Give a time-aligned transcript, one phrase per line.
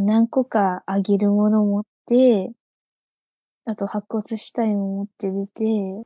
[0.00, 2.52] 何個かあげるもの持って、
[3.64, 6.04] あと発骨したいも持って出て、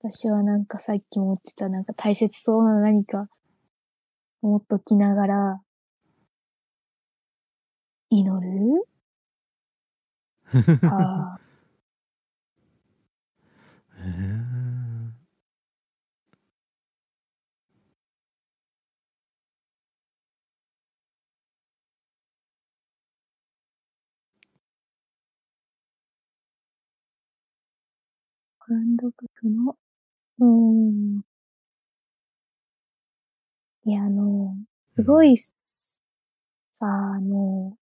[0.00, 3.28] 私はなんかさっき持ってたなんか大切そうな何か
[4.42, 5.60] 持っときながら、
[8.10, 8.86] 祈る？
[10.90, 11.40] ああ、
[13.98, 14.41] へえ
[28.72, 29.76] 監督の、
[30.38, 31.20] うーん。
[33.84, 34.56] いや、あの、
[34.96, 36.02] すごいす、
[36.80, 36.86] あ
[37.20, 37.76] の、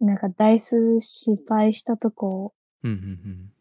[0.00, 3.52] なんかダイス失敗したとこうんうんうん。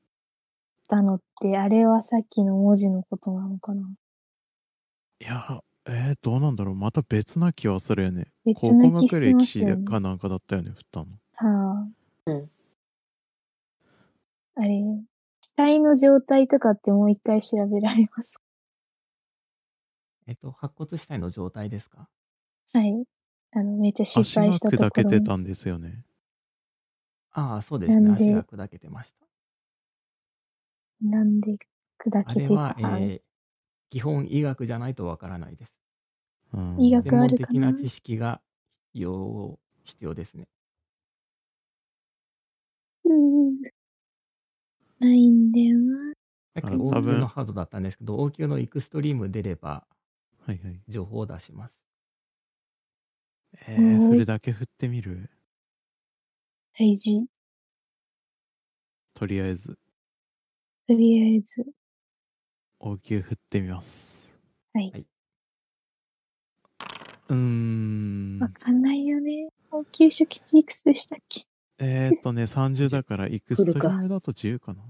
[0.88, 3.90] だのって、あれはさっきの文字のことなのかな
[5.20, 8.28] いや、えー、どうなんだろうまた別な気はするよね。
[8.46, 9.86] 別な気考古学しま歴史すよね。
[9.86, 11.08] かなんかだったよね、振ったの。
[11.36, 11.90] は
[12.26, 12.32] あ。
[12.32, 12.50] うん
[14.56, 15.19] あれ、死
[15.60, 18.42] 体の状態とかってもう一回調べられます
[20.26, 22.08] えっと、白骨死体の状態ですか？
[22.72, 23.04] はい。
[23.52, 25.10] あの、めっちゃ失足が敗したと砕ころに。
[25.10, 26.06] けてたんですよね。
[27.32, 28.08] ああ、そうですね。
[28.08, 28.24] なんで？
[28.24, 29.26] 足が砕けてました。
[31.02, 31.58] なんで
[32.00, 33.22] 砕あけてれは、た、あえー
[33.92, 35.74] 基本医学じゃないとわからないです。
[36.54, 38.40] うん、医学専門あるかな的な知識が
[38.94, 40.48] 要必要ですね。
[43.06, 43.14] うー
[43.52, 43.79] ん。
[45.00, 46.14] ないんだよな。
[46.56, 49.88] さっきあ多分のハードだったんですけど、王宮のエクストリーム出れば
[50.46, 50.82] はいはい。
[50.88, 51.74] 情報を出します。
[53.68, 55.30] えー、振るだけ振ってみる？
[56.78, 57.26] 大事。
[59.14, 59.78] とりあえず、
[60.88, 61.66] とりあえず。
[62.80, 64.30] 大級振ってみます。
[64.74, 65.06] はい。
[67.30, 68.50] うーんわ。
[68.50, 69.50] かんないよね。
[69.70, 71.49] 高級初期値いくつでしたっけ？
[71.80, 74.82] えー、っとね、 30だから、エクストリームだと10かな？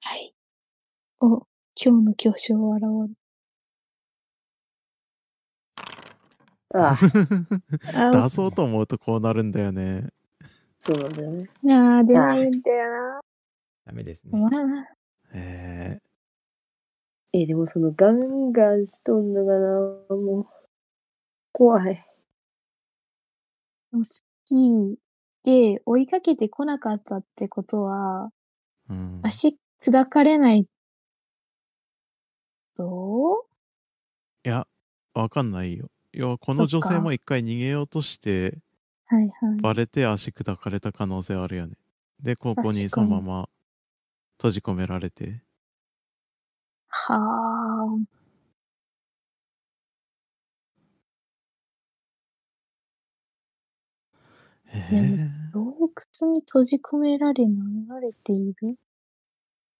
[0.00, 0.34] はい。
[1.20, 3.16] お、今日の巨匠は現
[6.74, 7.00] ああ、れ
[7.94, 10.08] あ出そうと思うとこうなるんだよね。
[10.78, 11.50] そうなんだよね。
[11.64, 13.20] あー、出ないんだよ
[13.84, 14.38] ダメですな。
[14.50, 14.56] ね。
[14.56, 14.86] まあ、
[15.34, 16.00] え
[17.32, 20.46] え、でもそのガンガンしとんのかな、もう。
[21.52, 22.04] 怖い。
[23.92, 24.02] 好
[24.44, 24.98] き
[25.44, 29.20] で追いかけてこなかったってことは、ー、うん。
[29.22, 30.66] 足砕かれない
[32.76, 33.46] と？
[34.44, 34.66] いや、
[35.14, 35.90] わかんないよ。
[36.14, 38.58] いや、この女性も一回逃げようとして、
[39.06, 39.60] はいはい。
[39.60, 41.76] バレて足砕かれた可能性あるよね。
[42.20, 43.48] で、ここにそのまま
[44.38, 45.42] 閉じ込められて。
[46.88, 48.21] はあ。
[54.90, 55.90] でもー、洞
[56.22, 58.76] 窟に閉じ込められなられている？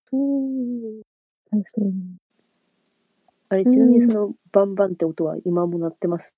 [0.04, 1.02] ふう。
[1.50, 1.92] あそうね
[3.48, 6.34] あれ、ちなみにそのバンバンって音は今も鳴ってます？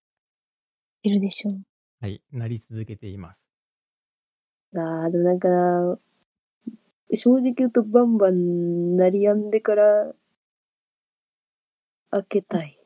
[1.02, 1.60] いるでしょう。
[2.00, 2.22] はい。
[2.32, 3.42] なり続けています。
[4.76, 5.98] ああ、でもなんかな、
[7.12, 10.12] 正直言うとバンバン鳴り止んでから
[12.10, 12.78] 開けたい。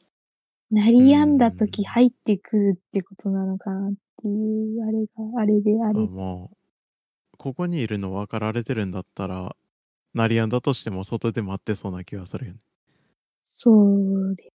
[0.71, 3.93] 鳴り止んだ時うん入ってくるってことなのかなっ
[4.23, 6.01] ていう、あれが、あれでああれ。
[6.01, 6.57] もう、
[7.39, 9.57] ここにいるの分かられてるんだったら、
[10.15, 12.59] 鳴りやんだとしても外で待ってそうな気がするよね。
[13.43, 14.53] そうで。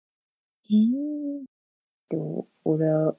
[0.70, 1.44] えー、
[2.10, 3.14] でも、俺は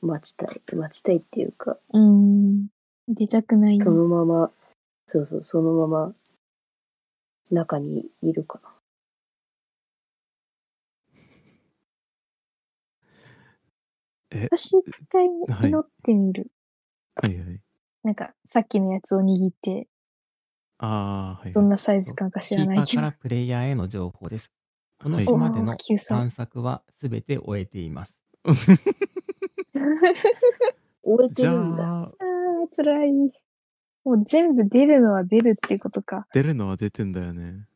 [0.00, 0.60] 待ちたい。
[0.72, 2.68] 待ちたいっていうか、うーん。
[3.08, 3.96] 出たくないそな。
[3.96, 4.50] のまま、
[5.06, 6.14] そうそう、そのまま
[7.50, 8.73] 中にいるかな。
[14.34, 16.50] え、私一回はい祈ってみる。
[17.14, 17.60] はいはい。
[18.02, 19.88] なんか、さっきのやつを握って、
[20.78, 21.70] ああ、はい、どんはい。
[21.70, 23.00] なサイズ感か知らないけど。
[23.00, 24.50] ーからプレイヤーへの情報です。
[25.02, 28.16] このはい島での探索はすべて終えています。
[31.02, 31.84] 終えてるんだ。
[31.84, 32.12] あ、あー、
[32.74, 33.12] 辛い。
[34.04, 36.26] もう全部出るのは出るってことか。
[36.32, 37.66] 出るのは出てんだよね。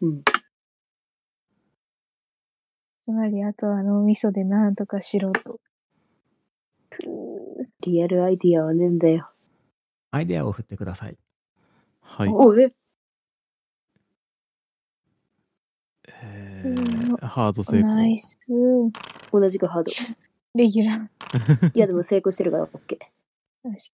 [0.00, 0.22] うん。
[3.00, 5.60] つまり、あとは脳みそでなんとかしろと。
[7.80, 9.30] リアルアイディアはねえんだよ。
[10.10, 11.18] アイデアを振ってください。
[12.00, 12.28] はい。
[12.30, 12.72] おえ？
[16.08, 17.94] えうんー、ハード成功。
[17.94, 18.38] ナイス。
[19.32, 19.90] 同じくハード。
[20.54, 21.72] レギュラー。
[21.76, 22.98] いや、でも成功してるから OK。
[23.64, 23.92] よし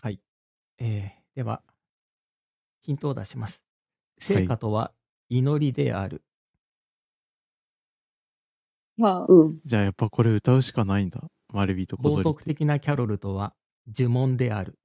[0.00, 0.20] はい。
[0.78, 1.62] えー、では、
[2.80, 3.62] ヒントを出します。
[4.18, 4.92] 成果とは
[5.28, 6.22] 祈りである。
[8.98, 9.60] はあ、うん。
[9.64, 11.30] じゃあやっぱこれ歌うしかないんだ。
[11.52, 13.54] まれびとこぞ冒的なキャロルとは
[13.96, 14.78] 呪文である。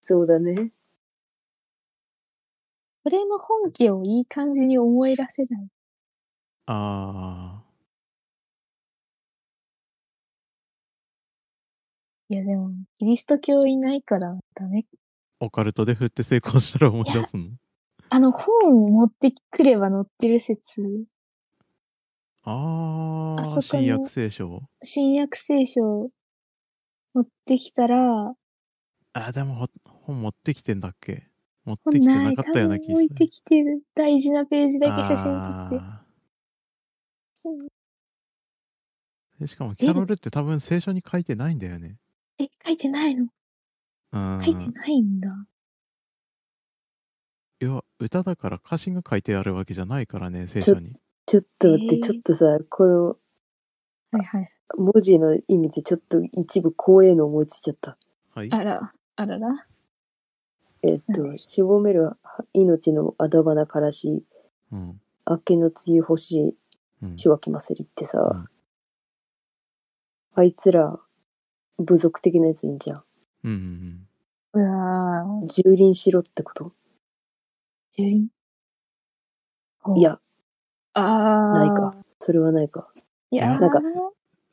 [0.00, 0.72] そうだね。
[3.04, 5.68] これの本家をいい感じに思い出せない。
[6.66, 7.62] あ
[12.28, 14.80] いやでも、キリスト教いないからダメ。
[14.80, 14.84] ー、
[15.38, 17.50] オカルトで振って成功したら思い出すの？
[18.08, 20.82] あの本持ってくれば載ってる説、
[22.48, 24.62] あー、あ新約聖書。
[24.80, 26.10] 新約聖書
[27.12, 28.34] 持ってきたら、
[29.14, 31.28] あ、でもほ本持ってきてんだっけ？
[31.64, 33.26] 持っ本てきてな、かったような気がする置いて。
[33.26, 33.82] きてる。
[33.96, 35.32] 大事なページだけ写真
[35.70, 35.80] 撮っ
[39.40, 39.46] て。
[39.48, 41.96] しかもキャロルって多分聖書に書いてないんだよね。
[42.38, 43.26] え、書いてないの？
[44.12, 44.40] うん。
[44.40, 45.46] 書いてないんだ。
[47.60, 50.96] いや、歌だから歌詞が書いてあるわけじゃないからね、聖書に。
[51.26, 53.16] ちょっと待って、えーちょっとさ、このは
[54.22, 54.50] いはい。
[54.78, 57.96] 文字の意味でちょっと一部怖えの思いついちゃった。
[58.34, 58.48] はい。
[58.50, 59.66] あら、あらら。
[60.82, 62.12] えっと、ししぼめる
[62.52, 64.24] 命のあだ花からし、
[64.70, 65.00] うん。
[65.28, 66.54] 明けの露星、
[67.02, 67.18] うん。
[67.18, 68.46] しわきませりってさ、うん
[70.38, 71.00] あいつら、
[71.78, 73.04] 部族的なやついんじゃん。
[73.44, 74.06] うんうん
[74.52, 76.72] うわぁ、蹂躙しろってこと
[77.92, 78.26] 樹林
[79.96, 80.20] い、や、
[80.98, 81.58] あー。
[81.58, 81.94] ないか。
[82.18, 82.88] それはないか。
[83.30, 83.94] いやー、なんかうん。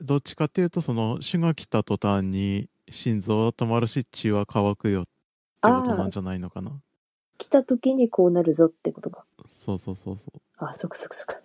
[0.05, 5.11] どっちかっていうと、その、主が来た途端に心臓は止まるし血は乾くよって
[5.61, 6.71] ことなんじゃないのかな？
[7.37, 9.25] 来た時にこうなるぞってことか。
[9.47, 10.41] そうそうそうそう。
[10.57, 11.41] あ、そっかそっかそっか。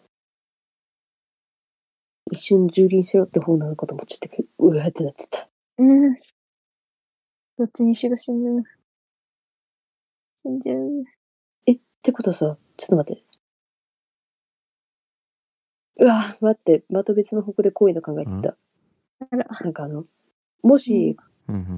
[2.32, 5.48] 一瞬蹂躙しろって方なのかと思っちゃったけど、うわーってなっちゃった。
[5.78, 6.14] うん。
[7.56, 8.64] どっちにしろ死んじゃう。
[10.42, 11.04] 死んじゃう。
[11.66, 13.24] え、ってことはさ、ちょっと待って。
[15.98, 18.56] うわ、待って、また別の方向でこういうの考えてた。
[19.20, 19.46] あら。
[19.60, 20.04] なんかあの、
[20.62, 21.16] もし、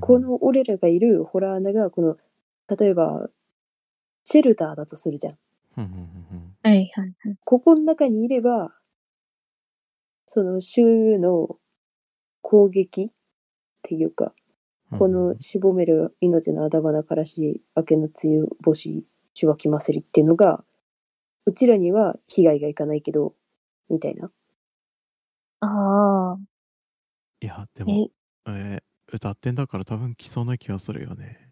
[0.00, 2.16] この俺らがいるホラー穴が、この、
[2.76, 3.28] 例えば、
[4.24, 5.38] シェルターだとするじゃん。
[5.76, 5.86] はい
[6.64, 7.14] はいはい。
[7.44, 8.74] ここの中にいれば、
[10.26, 11.56] その州の
[12.42, 13.10] 攻撃っ
[13.82, 14.40] ていうか、うん
[14.98, 20.64] このしぼめる命のあだ花からし、明けの露星、しわきませりっていうのが、
[21.46, 23.34] うちらには被害がいかないけど、
[23.90, 24.30] みたいな。
[25.60, 26.38] ああ。
[27.40, 28.10] いや、でも、
[28.46, 28.82] え、えー
[29.12, 31.50] 歌ってんだから多分来そうな気がするよね。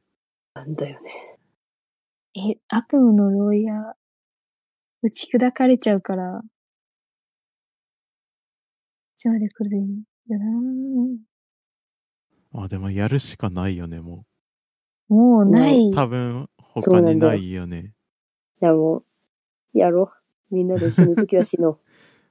[0.54, 1.38] なんだよね。
[2.36, 3.96] え、悪夢の呪いや、
[5.02, 6.48] 打ち砕かれちゃうから、こっ
[9.16, 10.44] ちまで来るでいいんだな
[12.64, 14.24] あでもやるしかないよね、も
[15.08, 15.94] もうないう。。
[15.94, 17.92] 多分他にないよね。
[18.60, 19.02] でも、
[19.72, 20.12] やろ
[20.50, 20.54] う。
[20.54, 21.80] みんなで死ぬときは死のう。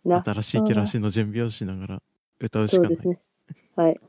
[0.08, 0.24] な。
[0.24, 2.02] 新しいキャラシの準備をしながら
[2.40, 2.96] 歌うしかない。
[2.96, 3.22] そうですね。
[3.76, 4.00] はい。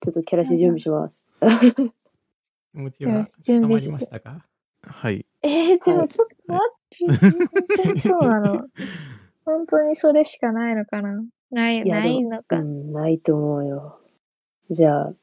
[0.00, 1.26] ちょっとキャラシ準備します。
[2.72, 2.98] 気持ち
[3.42, 4.46] 準備してましたか？
[4.86, 5.26] はい。
[5.42, 7.28] えー、ではいもちょっと待って。
[7.76, 8.64] 本当にそうなの。
[9.44, 11.24] 本当にそれしかないのかな？
[11.50, 12.58] ない、ないのか？
[12.58, 14.00] うん、ないと思うよ。
[14.70, 15.14] じゃあ、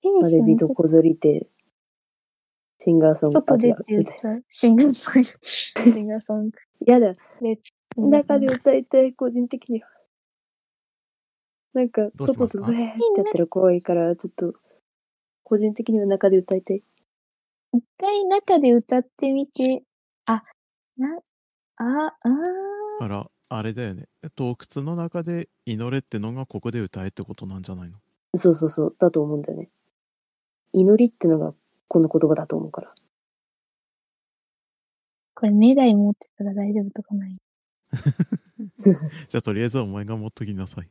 [0.00, 1.48] 兵ま士もちょでびとこぞりて、
[2.78, 3.84] シンガーソング、ちょっと出て。
[4.48, 5.22] シンガーソング。
[5.42, 6.58] シンガーソング。
[6.86, 7.58] やだ、で
[7.96, 9.88] 中で歌いたい、個人的には。
[11.74, 14.54] なんか、外でウェーってやったら怖いから、ちょっと、
[15.42, 16.82] 個人的には中で歌いたい。
[17.72, 19.82] 一回中で歌ってみて、
[20.24, 20.42] あ、
[20.96, 21.08] な、
[21.76, 22.32] あ、あー
[23.00, 24.08] だから、あれだよね。
[24.34, 27.98] 洞窟の中で祈れってのがここで歌えってことなんじゃないの？
[28.34, 29.68] そうそうそう、だと思うんだよね。
[30.72, 31.54] 祈りってのが、
[31.88, 32.94] この言葉だと思うから。
[35.34, 37.36] これ目台持ってたら大丈夫とかない？
[39.28, 40.88] じゃあとりあえずお前が持っときなさい。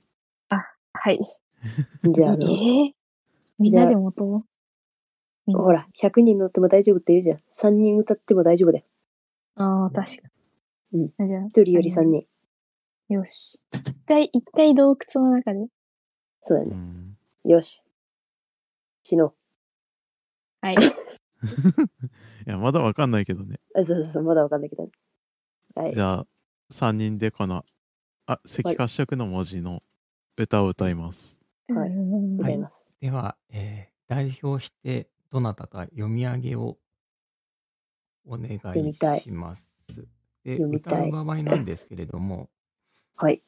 [0.94, 1.20] はい。
[2.14, 2.94] じゃあ、あえ
[3.60, 4.44] みんなで持と
[5.48, 5.52] う？
[5.52, 7.40] ほら、100人乗っても大丈夫って言うじゃん。
[7.52, 8.86] 3人歌っても大丈夫だよ。
[9.56, 10.28] ああ、確か
[10.92, 11.02] に。
[11.18, 11.28] うんあ。
[11.28, 12.26] じゃあ、1人より3人。
[13.10, 13.62] よし。
[13.74, 15.60] 一回、一回洞窟の中で。
[15.60, 15.70] う
[16.42, 16.76] そうだね。
[16.76, 17.18] ん。
[17.44, 17.82] よし。
[19.04, 19.34] 死の
[20.62, 20.76] はい。
[22.48, 23.60] いや、まだわかんないけどね。
[23.76, 23.82] う。
[23.82, 24.92] あそうそうそう、まだわかんないけどね。
[25.76, 26.02] はいじ。
[26.02, 26.28] ゃあ、
[26.72, 27.66] 3人でこの、
[28.26, 29.84] あ、赤褐色の文字の
[30.38, 31.38] 歌を歌います。
[31.70, 32.86] はいうん歌います。
[33.00, 36.78] では、えー代表してどなたか読み上げを
[38.28, 39.68] お願いします。
[40.44, 42.50] で読みたい歌う場合なんですけれども、
[43.16, 43.42] はい。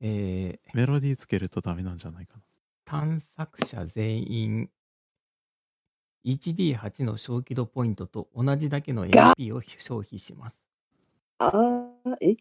[0.00, 2.42] えーメロディーつけるとダメなんじゃないかな。
[2.84, 4.70] 探索者全員
[6.24, 10.67] 1D8 の小気度ポイントと同じだけの MP を消費します。
[11.38, 12.36] あー、え？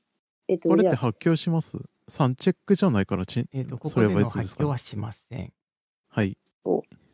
[0.50, 1.78] えっと、これじゃあ、って発狂します
[2.10, 5.54] ？3チェックじゃないからち、えっ、と、こそれは別ですか、表は、しません。
[6.10, 6.38] はい。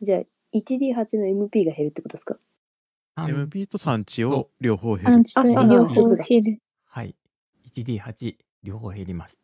[0.02, 0.20] じゃあ、
[0.54, 2.38] 1D8 の MP が減るってことですか
[3.16, 5.24] ？MP と産地を両方減るアン。
[5.24, 6.58] チとあ両方あそうだ減る。
[6.84, 7.14] はい。
[7.74, 9.38] 1D8 両方減ります。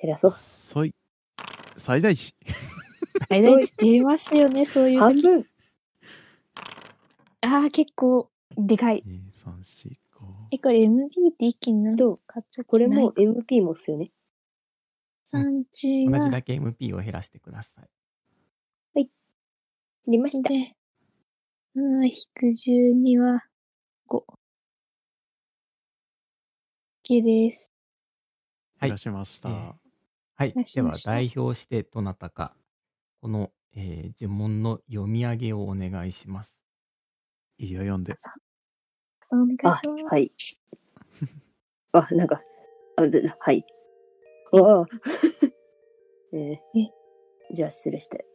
[0.00, 0.30] 減らそう。
[0.30, 0.94] そい。
[1.76, 2.34] 最大値。
[3.28, 5.00] 最大値出ますよね、そういう時。
[5.00, 5.46] 半分
[7.40, 9.02] ああ、結構、でかい。
[9.06, 9.58] 2、3、
[9.90, 9.96] 4、
[10.50, 14.10] え、これ MB って一気に何と買ったこれも MP もっすよね。
[15.24, 17.88] 産地が、同じだけ MP を減らしてください。
[18.94, 19.06] 減
[20.08, 20.48] りました。
[20.48, 20.74] で、
[21.76, 23.44] 7引く12は
[24.08, 24.24] 5。
[27.04, 27.72] OK です。
[28.78, 29.48] はい減らしました。
[29.48, 29.74] えー
[30.36, 30.66] はいお願い。
[30.66, 32.54] しではま、した代表してどなたか、
[33.20, 36.56] この、えー呪文の読み上げをお願いします。
[37.58, 38.14] いいよ、読んで。
[39.30, 40.32] そうお願いしあます。、はい。
[41.92, 42.42] あ、なんか、
[42.96, 43.66] あ、ではい。
[44.52, 44.86] ああ。
[46.32, 46.90] えーえ
[47.52, 48.26] じゃあ失礼して。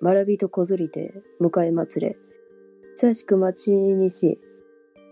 [0.00, 2.16] まらびとこぞりて、迎え祭れ。
[2.94, 4.38] 久しく待ちにし、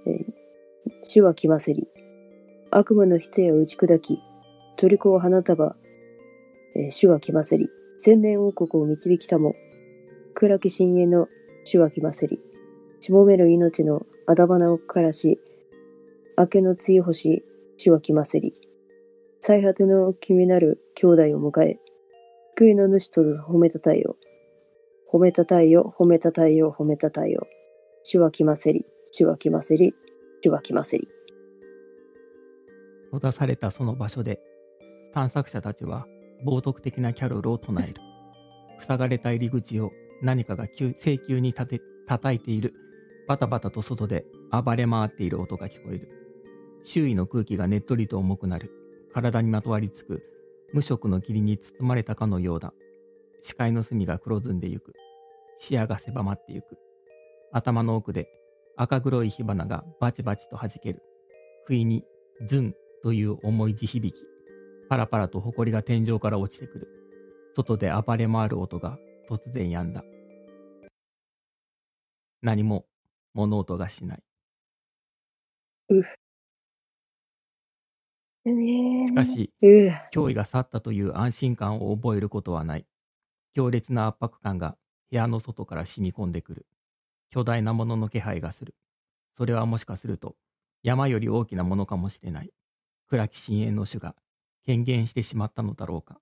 [0.07, 0.33] えー
[1.05, 1.89] 主は来ませり。
[2.71, 4.21] 悪魔の人を打ち砕き、
[4.77, 5.77] 虜を花束、
[6.77, 7.69] えー主は来ませり。
[7.99, 9.57] 千年王国を導きたも、
[10.35, 11.29] 暗き深淵の
[11.65, 12.41] 主は来ませり。
[13.01, 15.41] しもめる命のあだ花をからし、
[16.37, 17.43] 明けの露星、
[17.77, 18.55] 主は来ませり。
[19.41, 21.81] 最果ての君なる兄弟を迎え、
[22.57, 24.17] 救いの主と褒めたたえよ。
[25.11, 27.47] 褒めたたえよ、褒めたたえよ、褒めたたえよ。
[28.03, 29.95] 主は来ませり、主は来ませり、
[30.43, 31.09] 主は来ませり。
[33.07, 34.41] 閉ざされたその場所で、
[35.15, 36.07] 探索者たちは
[36.45, 37.95] 冒涜的なキャロルを唱える。
[38.79, 39.91] 塞がれた入り口を
[40.23, 42.75] 何かが急請求に立て叩いている。
[43.31, 46.09] バタバタと外で暴れ回っている音が聞こえる。
[46.83, 48.73] 周囲の空気がねっとりと重くなる。
[49.13, 50.21] 体にまとわりつく。
[50.73, 52.73] 無色の霧に包まれたかのようだ。
[53.43, 54.95] 視界の隅が黒ずんでゆく。
[55.61, 56.77] 視野が狭まってゆく。
[57.53, 58.27] 頭の奥で
[58.77, 61.01] 赤黒い火花がバチバチと弾ける。
[61.67, 62.03] 不意に
[62.49, 64.21] ズンという重い地響き。
[64.89, 66.89] パラパラと埃が天井から落ちてくる。
[67.55, 70.03] 外で暴れ回る音が突然止んだ。
[72.43, 72.87] 何も
[73.35, 74.23] 物音がしない。
[75.89, 76.03] う
[78.47, 79.51] えーしかし、
[80.15, 82.87] 脅威が去ったという安心感を覚えることはない。
[83.55, 84.77] 強烈な圧迫感が
[85.11, 86.67] 部屋の外から染み込んでくる。
[87.31, 88.75] 巨大なものの気配がする。
[89.37, 90.37] それはもしかすると
[90.83, 92.51] 山より大きなものかもしれない。
[93.09, 94.15] 暗き深淵の主が
[94.65, 96.21] 権限してしまったのだろうか。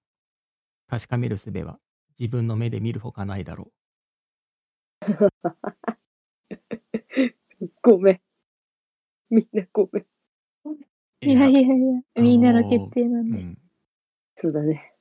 [0.88, 1.78] 確かめる術は
[2.18, 3.70] 自分の目で見るほかないだろ
[7.82, 8.20] ごめん。
[9.30, 10.06] みんなごめん。
[11.20, 13.38] いやいやいや、みんなの決定なんで。
[13.38, 13.58] うん。
[14.34, 14.94] そうだね。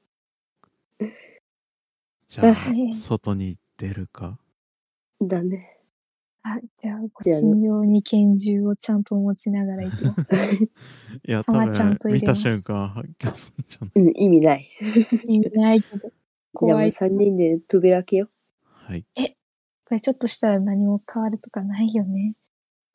[2.27, 4.39] じゃああ、外に出るか？
[5.21, 5.77] だね。
[6.43, 10.23] あ、じゃあ、ごじゃあ珍用に拳銃をちゃんと持ちながら行きます。
[11.23, 14.69] いや、多玉ちゃん分見た瞬間発狂するんじゃないうん、意味ない。
[15.27, 15.99] 意味ないけど。
[15.99, 16.11] じゃあ
[16.53, 16.85] 怖い。
[16.85, 18.29] もう3人で扉開けよ
[18.63, 19.05] はい。
[19.87, 22.35] これちょっとしたら何も変わるとかないよね。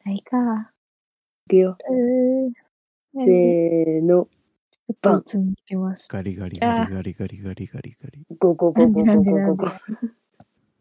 [0.04, 0.36] ないか。
[0.36, 0.60] う。
[1.46, 1.78] いくよ。
[3.18, 4.26] せーの。
[4.26, 6.06] ちょっとうつむいてます。
[6.12, 8.26] ガリガリガリガリガリガリガリガリ。
[8.38, 9.68] ゴゴゴゴゴゴゴゴ。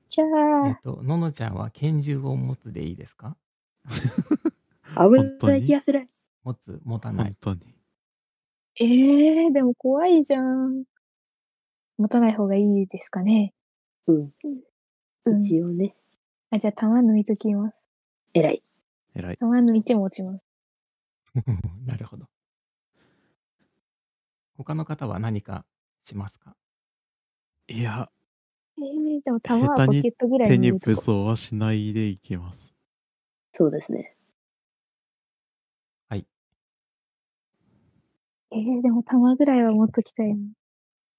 [0.09, 0.67] キャう。
[0.67, 0.81] えっ、ー。
[0.83, 3.37] と、ののちゃんは拳銃を持つでいいですか？
[4.97, 6.09] 危ない気がする。
[6.43, 7.37] 持つ、持たない。
[7.41, 7.73] 本当に。
[8.81, 10.83] えー、でも怖いじゃん。
[11.97, 13.53] 持たない方がいいですかね。
[14.07, 14.33] うん。
[15.23, 15.39] うん。
[15.39, 15.95] 一応ね。
[16.51, 17.75] あ、じゃあ弾抜いときます。
[18.33, 18.63] 偉い。
[19.15, 19.37] 偉い。
[19.37, 20.43] 弾抜いて持ちます。
[21.85, 22.27] なるほど。
[24.57, 25.65] 他の方は何か
[26.03, 26.55] しますか？
[27.67, 28.11] いや、
[28.77, 32.73] えー、でも弾は下手にポケットぐらい手にに入れとこ武装はしないでいきます。
[33.51, 34.15] そうですね。
[38.51, 40.35] えー、でも弾ぐらいは持っときたいな。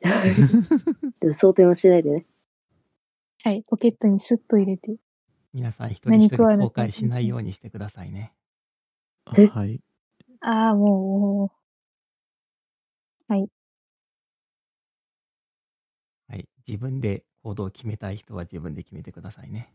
[1.21, 2.27] でも装填はしないでね。
[3.43, 4.97] はい、ポケットにスッと入れて。
[5.53, 8.35] 皆さん一人何一人公開しないようにしてくださいね。
[9.37, 9.47] え？
[9.49, 9.81] はい。
[10.41, 11.53] ああ、も
[13.29, 13.51] う、はい。
[16.67, 19.73] 自分で行動を決めたい人は自分で決めてくださいね。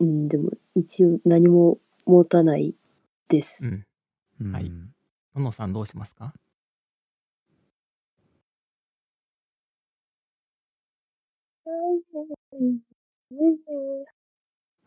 [0.00, 2.74] うん、でも一応何も持たない
[3.28, 3.66] ですう。
[3.66, 3.86] ん。
[4.40, 4.72] うんはい
[5.34, 6.34] ののさんどうしますか？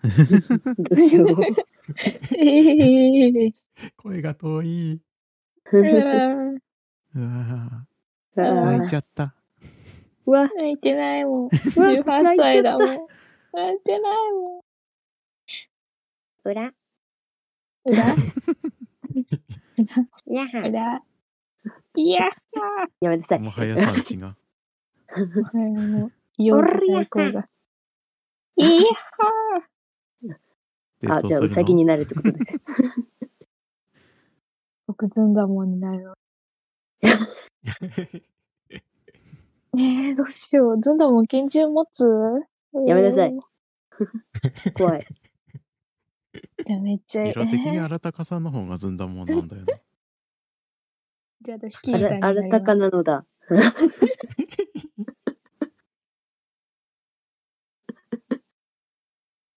[0.03, 0.09] ど
[0.91, 1.27] うしよう。
[3.97, 4.99] 声が遠い。
[5.71, 5.83] うわ
[8.35, 9.35] 泣いちゃった。
[10.25, 11.49] うわ泣いてないもん。
[11.49, 12.03] 18
[12.35, 12.87] 歳だもん。
[12.87, 12.99] 泣い
[13.83, 14.61] てないもん。
[16.43, 16.73] 裏。
[17.85, 17.97] 裏？
[20.27, 20.61] やは。
[20.67, 21.03] 裏。
[21.95, 22.31] いやは。
[23.01, 23.39] やめなさい。
[23.39, 24.21] もはやさん違う。
[24.21, 24.27] も
[25.43, 26.11] はやも。
[26.39, 27.47] 40回が。
[28.55, 28.69] いや
[31.17, 32.39] あ、じゃあ、うさぎになるってことで。
[34.87, 36.13] 僕、ずんだもんになる。
[39.77, 40.81] ええ、どうしよう。
[40.81, 42.03] ずんだもん拳銃持つ？
[42.85, 43.33] やめなさい。
[44.73, 45.07] 怖い。
[46.81, 49.81] めっちゃ色的に荒高さんの方がずんだもんなんだよね。
[51.41, 52.27] じゃあ私聞いたら。
[52.27, 53.25] 荒高なのだ。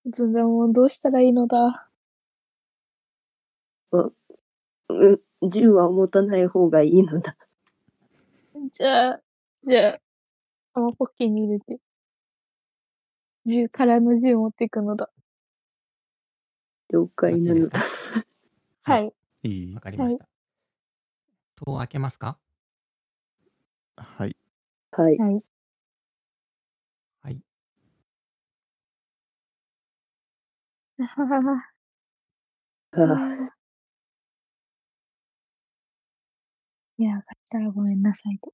[0.06, 1.88] ずんだもんどうしたらいいのだ
[3.90, 7.36] うん、銃は持たない方がいいのだ。
[8.72, 9.20] じゃあ、
[9.66, 10.00] じゃあ、
[10.74, 11.80] あのポッケに入れて。
[13.46, 15.10] 銃、空の銃持っていくのだ。
[16.90, 17.80] 了解なのだ。
[18.82, 19.12] はい。
[19.42, 20.26] いいわかりました。
[21.56, 22.38] 戸を開けますか？
[23.96, 24.36] はい。
[24.92, 25.18] はい。
[25.18, 25.32] はい。
[25.32, 25.53] はい。
[32.92, 33.54] ああ
[36.96, 38.52] いや、勝ったらごめんなさいと。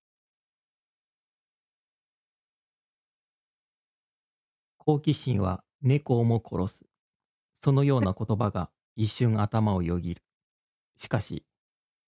[4.79, 6.87] 好奇心は猫をも殺す。
[7.63, 10.23] そのような言葉が一瞬頭をよぎる。
[10.97, 11.45] しかし、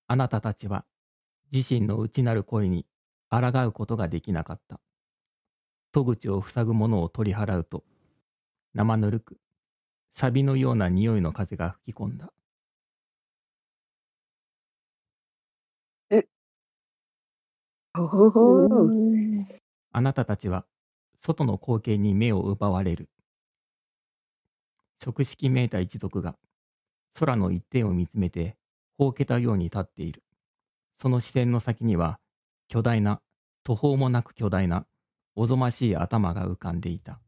[0.06, 0.86] あなたたちは
[1.52, 2.86] 自身の内なる声に
[3.30, 4.80] 抗うことができなかった。
[5.92, 7.84] 戸口を塞ぐものを取り払うと、
[8.74, 9.38] 生ぬるく、
[10.12, 12.32] 錆のような匂いの風が吹き込んだ。
[17.94, 19.46] ほほほーうん
[19.92, 20.64] あなたたちは
[21.20, 23.10] 外の光景に目を奪われる。
[25.02, 26.36] 食式めいた一族が
[27.18, 28.56] 空の一点を見つめて
[28.96, 30.22] ほうけたように立っている。
[30.96, 32.18] その視線の先には
[32.68, 33.20] 巨大な、
[33.64, 34.86] 途方もなく巨大な、
[35.36, 37.20] おぞましい頭が浮かんでいた。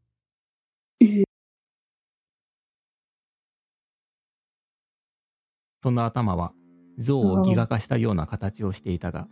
[5.85, 6.51] その頭は
[6.97, 9.27] 象をギガ化したような形をしていたが、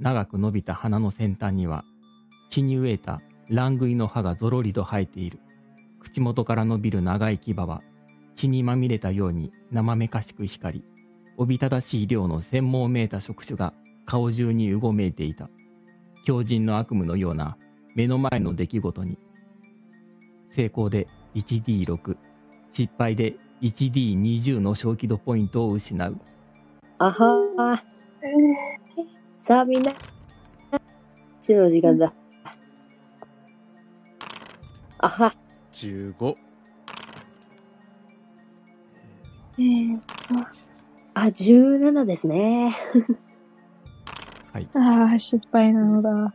[0.00, 1.84] 長く伸びた鼻の先端には
[2.50, 5.38] 血に飢えた乱食いの歯がぞろりと生えている。
[6.00, 7.82] 口元から伸びる長い牙は
[8.34, 10.84] 血にまみれたように生めかしく光り、
[11.36, 13.72] おびただしい量の専門めいた触手が
[14.04, 15.50] 顔中にうごめいていた。
[16.24, 17.56] 強靭の悪夢のような
[17.94, 19.18] 目の前の出来事に、
[20.50, 22.16] 成功で 1D6、
[22.72, 26.16] 失敗で 1D20 の小気度ポイントを失う。
[26.98, 27.82] あはー。
[29.44, 29.92] さあみんな、
[31.40, 32.12] 死の時間だ。
[34.98, 35.34] あは、
[35.72, 36.34] 15。
[39.58, 40.00] えー、
[41.14, 42.72] あ、17ですね。
[44.52, 44.68] はい。
[44.74, 46.34] ああ、失敗なのだ。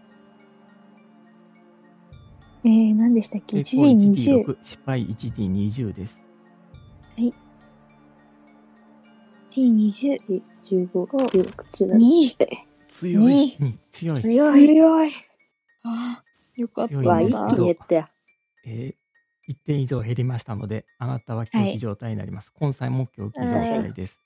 [2.64, 3.64] えー、何でしたっけ？
[3.64, 4.46] 成功 ?1D20。
[4.46, 6.22] 1D6、失敗 1D20 です。
[9.52, 10.42] D20。
[10.64, 11.98] 15、16、17。
[11.98, 12.48] 2。
[12.88, 13.58] 強い。
[13.60, 13.62] 2。
[13.62, 14.18] うん、強い。
[14.18, 14.68] 強い。
[14.68, 15.12] 強い。
[15.84, 18.08] あーよかった一気に減ったよ。
[18.66, 22.52] えー、1点以上減りましたので、あなたは狂気状態になります。
[22.54, 24.20] 今歳も狂気状態です。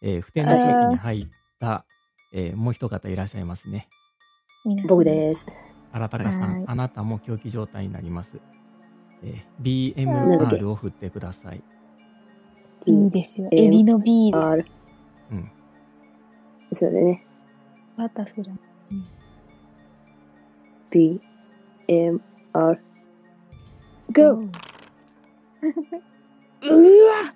[0.00, 1.26] えー、不天の地域に入っ
[1.60, 1.84] た、
[2.32, 3.88] えーもう一方いらっしゃいますね。
[4.88, 5.46] 僕です。
[5.92, 8.40] 荒高さはいん、あなたも狂気状態になります。
[9.22, 11.62] えー、BMR を振ってください。
[12.86, 13.48] いいですよ。
[13.52, 14.44] M エビの B です。
[14.44, 14.66] R。
[15.30, 15.50] うん。
[16.72, 17.24] そうだね。
[17.96, 18.56] バタフライ。
[20.90, 21.20] B、
[21.88, 22.20] M、
[22.52, 22.82] R。
[24.12, 24.32] Go!
[24.32, 24.42] う
[25.62, 27.34] わ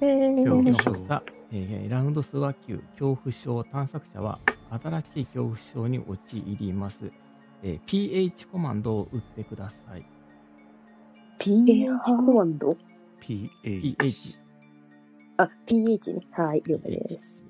[0.00, 4.38] えー、えーラウンド数は9、恐怖症、探索者は
[4.70, 7.10] 新しい恐怖症に陥ります。
[7.62, 10.04] えー PH コマンドを打ってください。
[11.38, 12.76] PH コマンド？
[13.20, 13.50] PH。
[13.96, 14.38] PH。
[15.38, 16.26] あ、PH ね。
[16.32, 17.44] はい、了解です。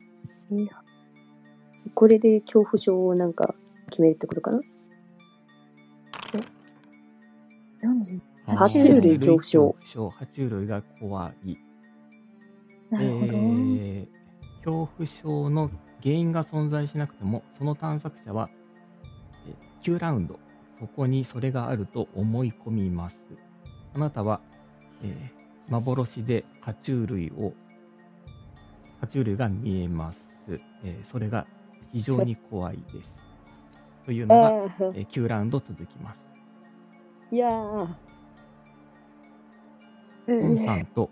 [1.95, 3.55] これで恐怖症をなんか
[3.91, 4.61] 決めるってことかな
[7.83, 8.21] ？40。
[8.47, 10.09] 爬虫類恐怖症症。
[10.09, 11.59] 爬虫類が怖い。
[12.91, 13.27] なるほど。
[13.27, 14.09] えー
[14.65, 15.71] 恐怖症の
[16.03, 18.51] 原因が存在しなくても、その探索者は、
[19.47, 20.39] えー9ラウンド、
[20.79, 23.19] そこにそれがあると思い込みます。
[23.95, 24.41] あなたは、
[25.03, 25.38] えー
[25.69, 27.53] 幻で爬虫類を
[29.01, 30.29] 爬虫類が見えます。
[30.83, 31.47] えーそれが
[31.93, 33.17] 非常に怖いです。
[34.05, 34.51] というのが、あ
[34.95, 36.29] えー9ラウンド続きます。
[37.33, 37.89] ーいやー
[40.27, 41.11] ポンさんと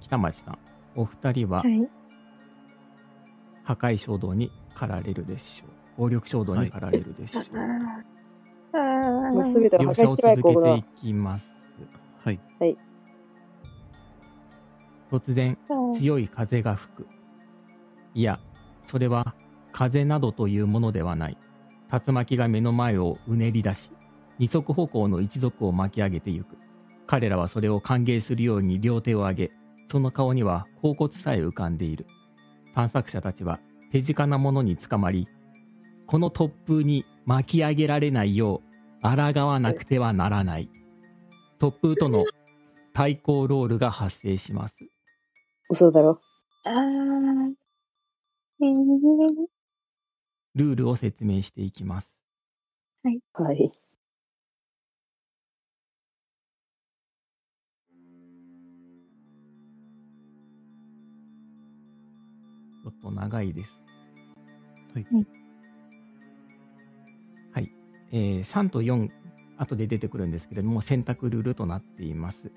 [0.00, 0.58] 北町さん、
[0.94, 1.88] お二人ははい。
[3.64, 5.66] 破壊衝動に駆られるでしょ
[5.98, 6.00] う。
[6.02, 7.44] 暴力衝動に駆られるでしょう。
[8.72, 9.32] ああ。
[9.32, 11.08] もうすべてを破壊しちまえ、ここの続けてい。
[11.08, 11.48] きます。
[12.24, 12.40] はい。
[15.10, 15.56] 突然、
[15.94, 17.06] 強い風が吹く。
[18.14, 18.40] いや、
[18.82, 19.34] それは
[19.72, 21.38] 風などというものではない。
[21.92, 23.90] 竜巻が目の前をうねり出し、
[24.38, 26.56] 二足歩行の一族を巻き上げてゆく。
[27.06, 29.52] 彼らはそれを歓迎するように両手を上げ、
[29.88, 32.06] その顔には甲骨さえ浮かんでいる。
[32.74, 33.60] 探索者たちは
[33.92, 35.28] 手近なものにつかまり、
[36.06, 38.62] この突風に巻き上げられないよ
[39.02, 40.68] う、抗わなくてはならない。
[41.58, 42.24] 突風との
[42.92, 44.78] 対抗ロールが発生します。
[45.68, 46.20] 嘘だろ？
[46.64, 47.54] あー
[50.54, 52.14] ルールを説明していきます。
[53.04, 53.20] はい。
[53.22, 63.80] ちょっと長いです。
[64.94, 65.26] はいはい
[67.52, 67.70] はい。
[68.12, 69.10] えー3と4、
[69.58, 72.52] 後で出てくるんですけれども、選択ルールとなっています。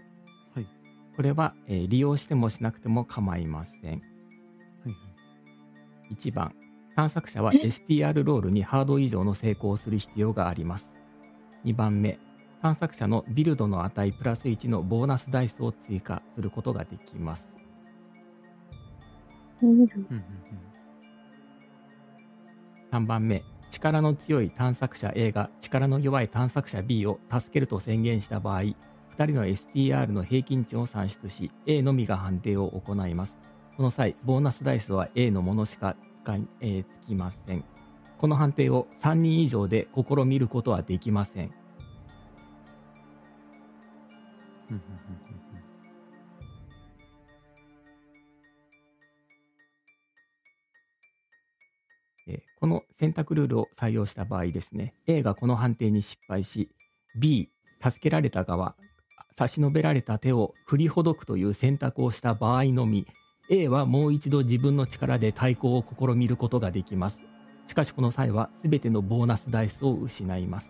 [1.19, 1.23] はい。
[1.23, 3.91] これは、えー利用してもしなくても構いません。
[3.91, 4.95] はい
[6.13, 6.55] 1番、
[6.95, 10.89] 探索者は STR ロールにハード以上の成功をする必要があります。
[11.65, 12.19] 2番目、
[12.61, 17.45] 探索者のビルドの値プラス1のボーナスダイスを追加することができます。
[19.61, 19.83] うんう
[20.15, 20.23] ん
[22.91, 28.63] 3番目、力の強い探索者 A が力の弱い探索者 B を助けると宣言した場合、
[29.19, 33.35] 2人の STR の平均値を算出し、A のみが判定を行います。
[33.75, 37.65] この際、ボーナスダイスは A のものしか使い、えーつきません。
[38.17, 41.51] この判定を3人以上で試みることはできません。
[44.69, 44.81] うんうん
[52.27, 56.69] えこの選択ルールを採用した場合ですね、A がこの判定に失敗し、
[57.17, 57.49] B、
[57.83, 58.75] 助けられた側、
[59.39, 63.07] 差し伸べられた手を振りほどくという選択をした場合のみ、
[63.49, 67.21] A はもう一度自分の力で対抗を試みることができます。
[67.65, 70.67] しかしこの際は全てのボーナスダイスを失います。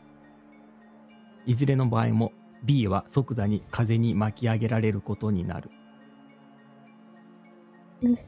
[1.47, 2.31] いずれの場合も
[2.63, 5.71] B は即座に風に巻き上げられることになる。
[8.03, 8.19] うん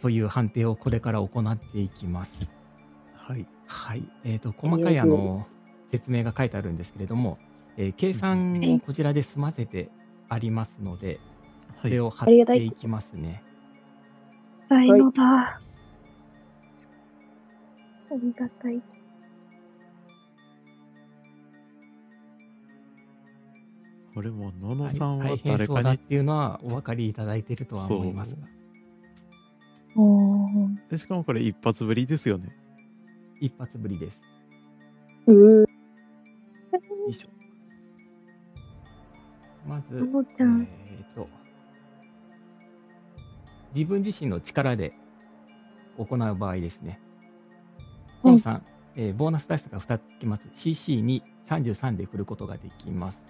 [0.00, 2.48] という判定をこれから行っていきます。
[3.12, 3.46] はい。
[3.66, 4.08] はい。
[4.24, 5.46] えっ、と、細かいあの、
[5.90, 7.36] 説明が書いてあるんですけれども、
[7.78, 9.88] えー計算をこちらで済ませて
[10.28, 11.18] ありますので、はい
[11.82, 12.00] それ。
[12.00, 13.42] を貼っていきますね。
[14.68, 14.90] たい。
[14.90, 14.94] あ
[18.14, 18.82] りがたい。
[24.14, 28.36] これも、ののはいさんは誰かに、そうだっていうのはお分かりいただいているとは思いますが。
[30.88, 32.56] でしかもこれ一発ぶりですよね。
[33.40, 34.18] 一発ぶりです。
[35.28, 35.66] うーよ
[37.08, 37.37] いしょ。
[39.68, 39.98] まず。
[39.98, 41.28] えっ、と、
[43.74, 44.94] 自分自身の力で
[45.98, 46.90] 行う場合ですね。
[46.90, 46.98] はい
[48.22, 48.64] 本さん、
[48.96, 50.48] えーボーナスダイスが2つつきます。
[50.54, 53.22] CC に33で振ることができます。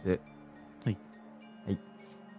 [0.84, 0.98] はい。
[1.66, 1.78] はい。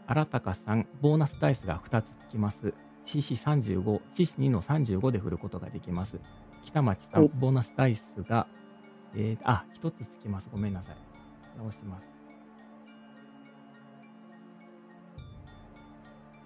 [0.07, 2.73] 荒高さん、ボーナスダイスが2つつきます。
[3.05, 6.17] CC35、CC2 の35で振ることができます。
[6.65, 8.47] 北町さん、はいボーナスダイスが、
[9.15, 10.49] えーあ、1つつきます。
[10.51, 10.95] ごめんなさい。
[11.57, 12.08] 直します。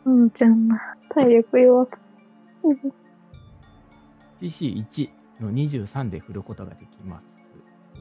[0.05, 0.95] ののちゃんな。
[1.09, 1.85] 体力弱。
[1.85, 1.97] く。
[4.39, 5.09] CC1
[5.41, 7.23] の23で振ることができます。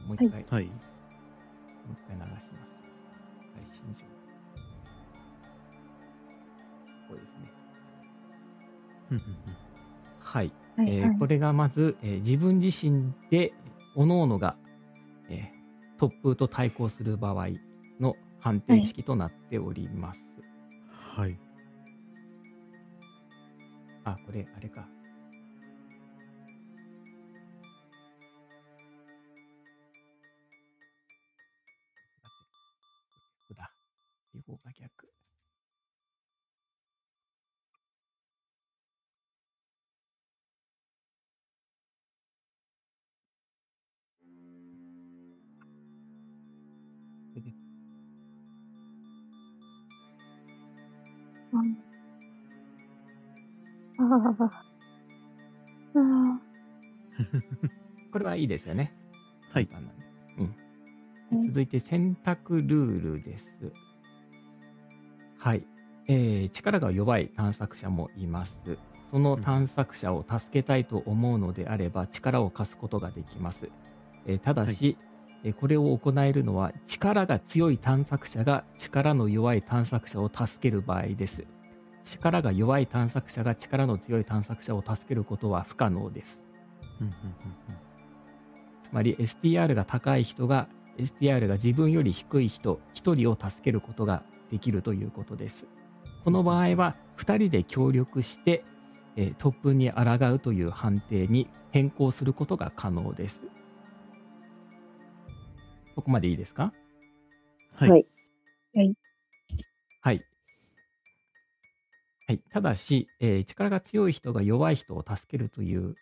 [0.07, 0.65] もう一回、はい。
[0.65, 0.75] もう
[1.93, 2.49] 一回流します。
[3.55, 4.05] 配信上。
[7.07, 7.25] こうです
[9.19, 9.29] ね。
[10.19, 10.51] はい。
[10.75, 13.53] はいはいえーこれがまず、えー自分自身で、
[13.95, 14.55] 各々が、
[15.29, 15.63] えー
[15.99, 17.49] 突風と対抗する場合
[17.99, 20.19] の判定式となっております。
[21.15, 21.37] はい。
[24.05, 24.87] あ、これ、あれか。
[33.55, 33.71] だ。
[34.33, 35.02] 横が逆。
[58.11, 58.93] これはいいですよね。
[59.51, 59.69] はい
[60.37, 60.45] うん。
[60.45, 63.49] うん続いて選択ルールです。
[65.37, 65.65] はい。
[66.07, 68.59] えー力が弱い探索者もいます。
[69.11, 73.69] その探索者を助けたいと思うのであれば力を貸すことができます。
[74.25, 74.97] えーただし、
[75.43, 81.45] えーこれを行えるのは力が強い探索者が力の弱い探索者を助ける場合です。
[82.03, 86.41] 力が弱い探索者が力の強い探索者を助けることは不可能です。
[88.83, 95.65] つまり STR が高い人が STR が自分より低い人1人を助けることができるということです。
[96.23, 98.63] この場合は2人で協力して、
[99.15, 103.41] えー、突風に抗うという判定に変更することが可能です。
[105.95, 106.73] ここまでいいですか？
[107.75, 107.89] はい
[108.75, 108.95] はい。
[110.01, 110.23] はい。
[112.33, 115.95] はい、ただし、えー力が強い人が弱い人を助けるという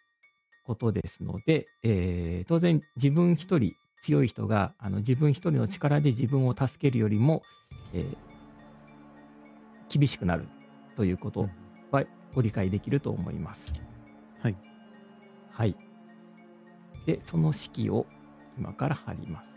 [0.63, 7.43] ことですので、えー当然自分一人強い人があの自分一人の力で自分を助けるよりも、
[7.93, 8.17] えー
[9.89, 10.47] 厳しくなる
[10.95, 11.49] ということ
[11.91, 13.73] はご理解できると思います。
[14.39, 14.55] はい。
[15.51, 15.75] はい。
[17.05, 18.05] で、その式を
[18.57, 19.50] 今から貼ります。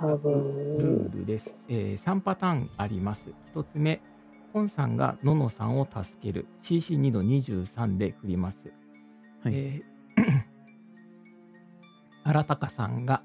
[0.00, 3.32] ルールです、えー3パターンあります。
[3.54, 4.00] 1つ目、
[4.52, 6.46] コンさんがののさんを助ける。
[6.62, 8.72] CC2 の23で振ります。
[9.42, 10.22] はいえー
[12.22, 13.22] 荒高さんが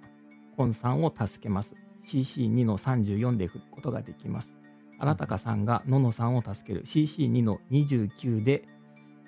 [0.56, 1.76] コンさんを助けます。
[2.06, 4.52] CC2 の34で振ることができます。
[4.98, 6.84] 荒高さんがののさんを助ける。
[6.86, 8.68] CC2 の29で、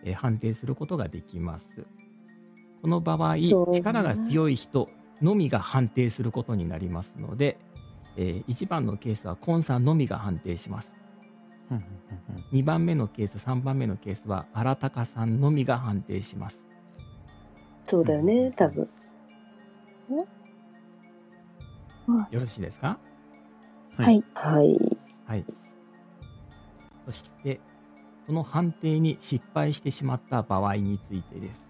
[0.03, 1.85] えー判定することができます。
[2.81, 3.37] この場合、
[3.71, 4.89] 力が強い人
[5.21, 7.57] のみが判定することになりますので、
[8.17, 10.93] え1番のケースはコンさんのみが判定します。
[11.71, 16.61] うんうんうん2番目のケース、3番目のケースは荒高さんのみが判定します。
[17.87, 18.89] そうだよね、多分。
[22.07, 22.99] あよろしいですか？
[23.97, 24.23] はい。
[24.33, 24.77] はい。
[25.25, 25.45] はい。
[27.05, 27.59] そして、
[28.27, 31.64] この判定に失敗してしまった場合についてです。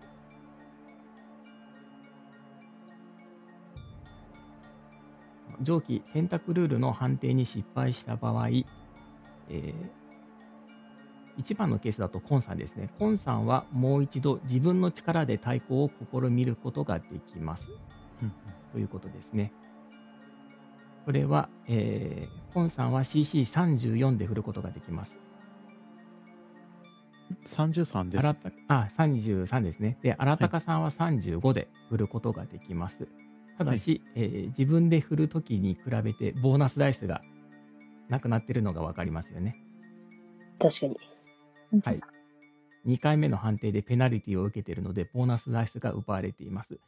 [5.62, 9.74] 上記選択ルールの判定に失敗した場合、えー
[11.38, 12.90] 1番のケースだとコンさんですね。
[12.98, 17.70] コンさんはもう一度自分の力で対抗を試みることができます。
[18.24, 18.32] うん
[18.72, 19.54] ということですね。
[21.06, 25.20] これは、えー、コンさんは CC34 で振ることができます。
[27.46, 28.20] 33です。
[28.20, 29.98] あらたあ、33ですね。
[30.02, 33.08] で、荒高さんは35で振ることができます。
[33.58, 37.22] ただし、えー自分で振るときに比べてボーナスダイスが
[38.10, 39.56] なくなってるのがわかりますよね。
[40.60, 40.98] 確かに。
[41.84, 41.98] はい。
[42.88, 46.80] 2回目の判定でペナルティを受けているので、ボーナスダイスが奪われています。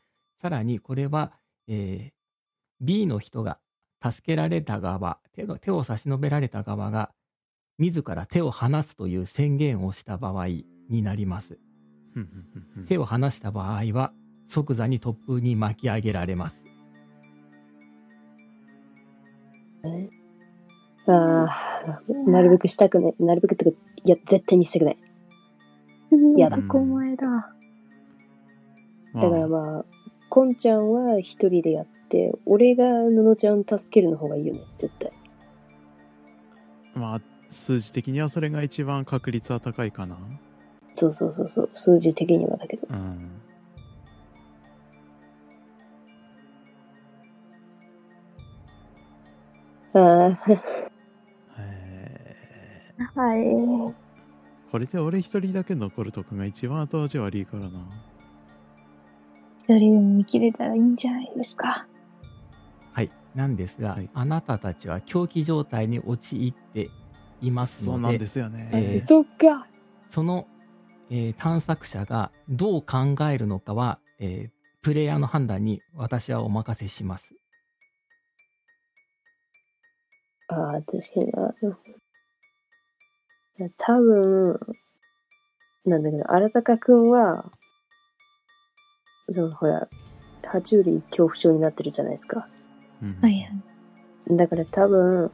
[0.41, 1.33] さらに、これは、
[1.67, 2.17] えー
[2.79, 3.57] B の人が
[4.03, 7.11] 助けられた側手が、手を差し伸べられた側が、
[7.79, 11.57] 自ら手を離すという宣言をした場合になります。
[12.87, 14.13] 手を離した場合は、
[14.47, 16.63] 即座に突風に巻き上げられます。
[21.07, 23.15] ああ、なるべくしたくない。
[23.19, 23.71] なるべくってか、
[24.03, 24.97] いや、絶対にしたくない。
[26.37, 27.27] やだ男前だ。
[27.27, 27.51] ま
[29.15, 29.85] あだからまあ、
[30.29, 35.11] こんちゃんは一人でやって、俺がののちゃんを助けるの方がいいよね、絶対。
[36.93, 40.17] まあ、数字的にはそれが一番確率は高いかな。
[40.93, 42.87] そうそうそうそう、数字的にはだけど。
[42.89, 43.29] うん。
[53.15, 53.39] はい。
[53.39, 53.93] ー
[54.71, 57.69] これで俺一人だけ残るとかが一番後味悪いからな。
[59.63, 61.87] 一人でも生きれたらいいんじゃないですか。
[62.93, 63.09] はい。
[63.33, 66.89] なんですが、はいあなたたちは狂気状態に陥って
[67.41, 68.69] いますので、そうなんですよね。
[68.73, 69.67] えー そっか。
[70.07, 70.47] その、
[71.09, 77.35] えー探索者がどう考えるのかは、えープレイヤーの判断に私はお任せします。
[80.47, 81.53] ああ、確かにな。
[83.59, 84.59] いや多分、
[85.85, 87.51] なんだけど、荒高くんは、
[89.31, 89.87] その、ほら、
[90.43, 92.47] 爬虫類恐怖症になってるじゃないですか。
[93.01, 94.37] うんはいはい。
[94.37, 95.31] だから多分、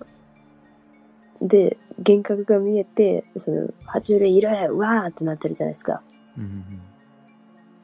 [1.41, 6.01] で、幻覚が見えて、その、爬虫類いるわーってなってるじゃないですか。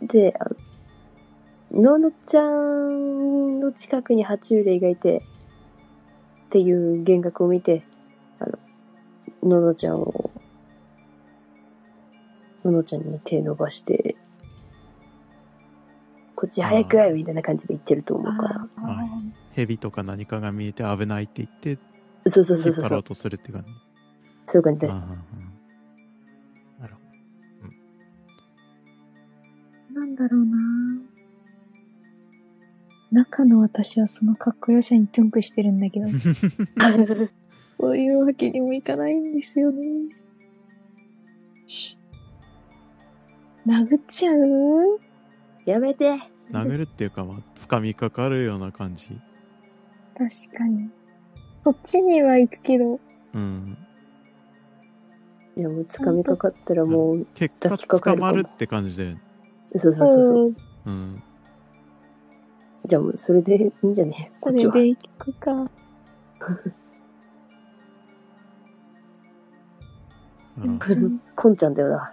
[0.02, 0.46] で、あ
[1.72, 5.24] の、ののちゃんの近くに爬虫類がいて、
[6.50, 7.84] っていう幻覚を見て、
[8.40, 8.46] あ
[9.44, 10.32] の、ののちゃんを、
[12.66, 14.16] ののちゃんに手伸ばして、
[16.36, 18.68] こっち早くみたいな感じで言ってると思うから。
[18.78, 19.08] あはい
[19.54, 21.78] 蛇とか何かが見えて危ないって言って
[22.30, 22.84] そうそうそうそうそう。
[22.84, 23.70] 引っ張ろうとするって感じ。
[24.48, 24.96] そういう感じです。
[24.96, 25.08] あ
[26.82, 30.58] なるほーなんだろうな
[33.12, 37.30] 中の私はそのかっこよさにトゥンクしてるんだけど、ー
[37.80, 39.82] そういうわけにもいかないんですよね。
[43.66, 45.00] 殴っちゃう？
[45.66, 46.14] やめて。
[46.52, 49.10] 殴るっていうかまあ掴みかかるような感じ。
[50.18, 50.90] 確かに。
[51.64, 53.00] こっちには行くけど、
[53.34, 53.78] うん。
[55.58, 58.32] いやもう掴みかかったらもう、結果抱きかかるかも。
[58.34, 59.18] 捕まるって感じで
[59.76, 60.56] そうそうそうそう。
[60.86, 60.94] うん。
[60.94, 61.24] うん
[62.86, 64.32] じゃあもうそれでいいんじゃね？
[64.42, 64.74] こっちは。
[64.74, 65.70] それで行くか。
[71.36, 72.12] こんちゃんだよな。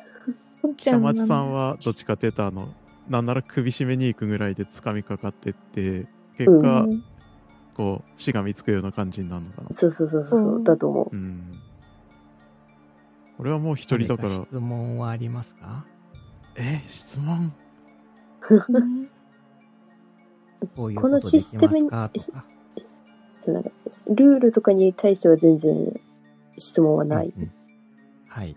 [0.63, 2.69] こんちゃん北町さんは、はどっちかっていうとあの
[3.09, 7.05] なんなら首絞めに行くぐらいで掴みかかってって結う果、うん。
[7.75, 9.69] こうしがみつくような感じになるのかな。
[9.71, 11.17] そうそうそうそうだと思う。
[11.17, 11.53] うん。
[13.39, 14.31] 俺はもう一人だから。
[14.31, 15.85] 何質問はありますか？
[16.57, 17.53] え質問？
[18.49, 19.09] う ん
[20.77, 26.01] こういうこのシステムにルールとかに対しては全然
[26.59, 27.33] 質問はない。
[27.37, 27.51] うんうん
[28.29, 28.57] はい。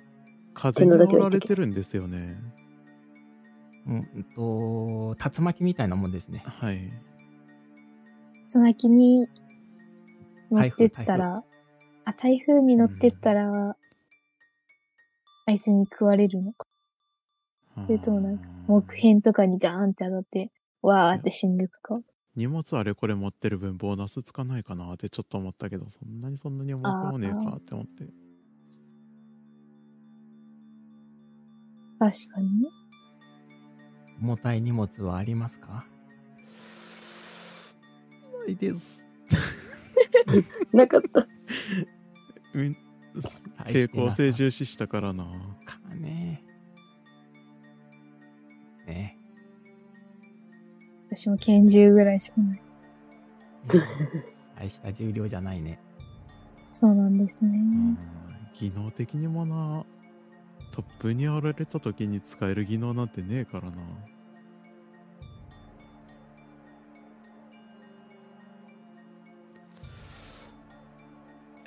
[0.54, 2.38] 風に煽られてるんですよね
[3.88, 6.44] うんと、竜巻みたいなもんですね。
[6.46, 6.92] はい
[8.52, 9.28] その木に
[10.52, 11.36] 乗ってったら、
[12.04, 13.78] あ、台風に乗ってったら、
[15.46, 16.68] あいつに食われるのか。
[17.86, 20.52] それともなんか、木片とかにガーンって当たって、
[20.82, 22.00] わーって死んでいくか。
[22.36, 28.06] 荷物あれこれ持ってる分ボーナスつかないかなってちょっと思ったけどそんなにそんなに重くもねえかって思って
[32.00, 32.70] 確かにね。
[34.22, 35.86] 重たい荷物はありますか？
[38.46, 39.10] ないです
[40.72, 41.28] なかった。
[42.54, 42.78] うん
[43.58, 45.26] はい傾向性す重視したからな
[45.66, 46.44] かね。
[48.88, 49.19] ね。
[51.10, 52.62] 私も拳銃ぐらいしかない。
[54.60, 55.80] 大した重量じゃないね。
[56.72, 57.50] そうなんですね。
[57.50, 57.98] うん
[58.54, 59.86] 技能的にもな
[60.72, 63.78] トップにやられた時に使える技能なんてねえからな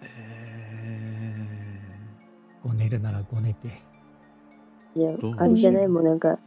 [0.02, 1.78] え
[2.62, 3.80] ごねるならごねて。
[4.94, 5.88] いやあれじゃない？
[5.88, 6.38] もうなんか、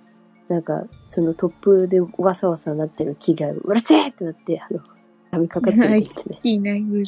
[0.47, 4.79] なんか、そのトップでわさわさなってる木が、うるせえってなって、あの、
[5.31, 6.39] 噛みかかってるんですね。
[6.43, 7.05] いいな、グル。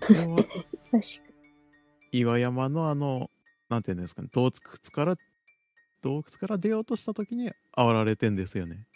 [0.00, 1.30] ー、これは確か
[2.12, 3.30] 岩山のあの
[3.68, 4.28] なんていうんですかね。
[4.32, 4.52] 洞窟
[4.90, 5.16] から
[6.02, 8.86] 洞窟から出ようとした時に煽られてんですよね。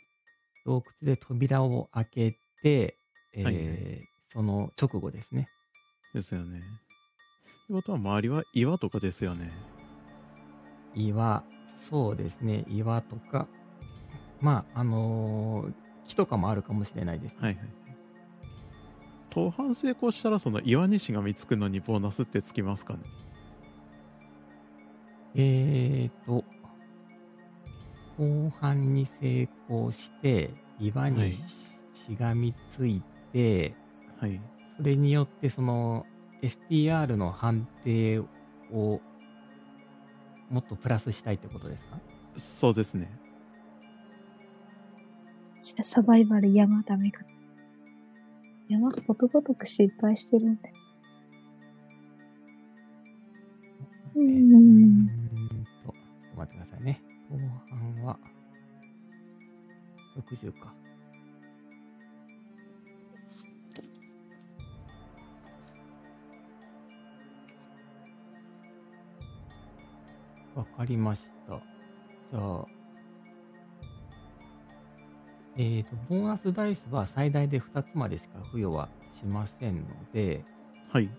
[0.64, 2.98] 洞窟で扉を開けて、
[3.32, 4.08] えーはいはい。
[4.28, 5.48] その直後ですね。
[6.12, 6.58] ですよね。
[6.58, 9.50] ってことは周りは岩とかですよね
[10.94, 13.48] 岩、そうですね、岩とか、
[14.40, 15.74] まあ、あのー
[16.06, 17.38] 木とかもあるかもしれないです、ね。
[17.40, 17.68] はいはい。
[19.30, 23.00] 盗犯成功したらその岩にしがみつくのにボーナスってつきますかね？
[25.34, 26.44] えーと、
[28.18, 31.40] 後半に成功して、岩はいにし
[32.20, 33.02] がみつい
[33.32, 33.74] て、
[34.20, 34.40] はい。
[34.76, 36.04] それによってその
[36.42, 39.00] STR の判定を
[40.54, 41.98] もっとプラスしたいってことですか？
[42.36, 43.10] そうですね
[45.60, 47.26] じゃあサバイバル山ダメかな。
[48.68, 50.74] 山ことごとく失敗してるんだよ。
[54.14, 55.94] うんと、ちょっ
[56.32, 57.02] と待ってくださいね。
[57.30, 58.18] 後半は
[60.16, 60.72] 60か。
[70.54, 71.60] わかりました。
[72.32, 72.66] じゃあ、
[75.56, 78.88] えっ、と、ボーナスダイスは最大で2つまでしか付与は
[79.18, 80.44] しませんので、
[80.90, 81.10] はい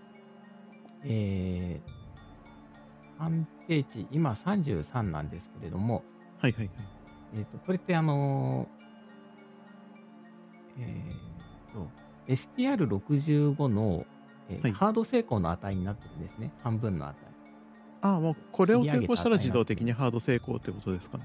[1.04, 6.02] えー、判定値、今33なんですけれども、
[6.40, 6.70] はいはいはい
[7.34, 11.88] えー、とこれってあのーえー、と
[12.28, 14.06] STR65 の
[14.48, 16.52] えーはいハード成功の値になってるんですね。
[16.62, 17.25] 半分の値。
[18.02, 21.24] ああ、もうこれを成功したら自動的にハード成功ってことですかね。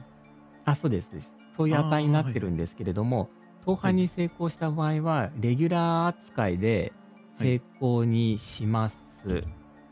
[0.66, 1.10] あ、そうです。
[1.58, 3.30] そういう値になってるんですけれども、
[3.66, 6.94] 当半に成功した場合は、レギュラー扱いで
[7.38, 8.96] 成功にします。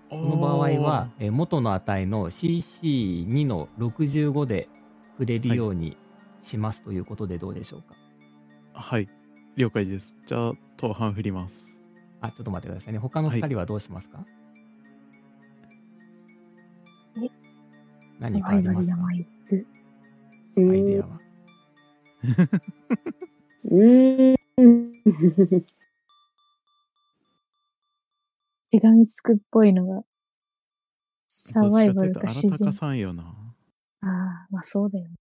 [0.09, 4.67] ここの場合は、えー元の値の CC2 の65で
[5.11, 5.97] 触れるように
[6.41, 7.95] しますということでどうでしょうか？
[8.73, 9.07] はい。
[9.55, 10.15] 了解です。
[10.25, 11.67] じゃあ、当半振ります。
[12.21, 12.99] あ、ちょっと待ってくださいね。
[12.99, 14.38] 他の2人はどうしますか、え
[18.19, 18.95] 何かありますか？
[20.57, 21.09] アイデアん。
[21.09, 21.21] は。
[23.71, 24.35] うん。
[28.71, 30.03] 手紙つくっぽいのが、
[31.27, 33.23] サバイバルか自然さんよな。
[34.01, 35.15] ああ、まあそうだよね。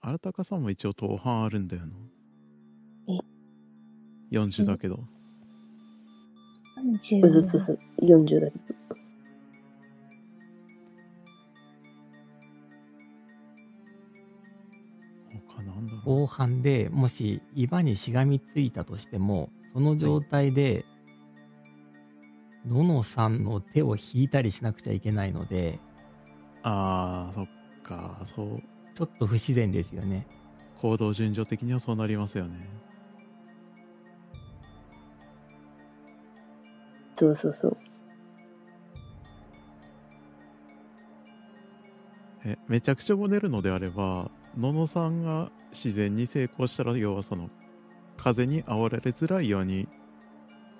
[0.00, 1.96] 荒高さんも一応当半あるんだよな。
[3.08, 3.18] え
[4.30, 5.04] ?40 だけど。
[6.76, 9.07] 30ずつす40だけど。
[16.08, 20.86] 後半でもし岩にしがみついたとしても、その状態で、
[22.66, 25.78] ののさんの手を引いたりしなくちゃいけないので、
[26.62, 27.46] ああ、そっ
[27.82, 28.22] か。
[28.24, 28.62] そう。
[28.94, 30.26] ちょっと不自然ですよね。
[30.80, 32.56] 行動順序的にはそうなりますよね。
[37.12, 37.76] そうそうそう。
[42.46, 47.48] え、めちゃくちゃごねるのであれば、ののさんが自然に成功したら、要はその、
[48.16, 49.88] 風に煽られづらいように、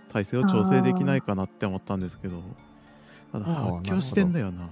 [0.09, 2.43] 体勢を調整できないかなって思ったんですけど、
[3.33, 4.69] ただ発狂してんだよな。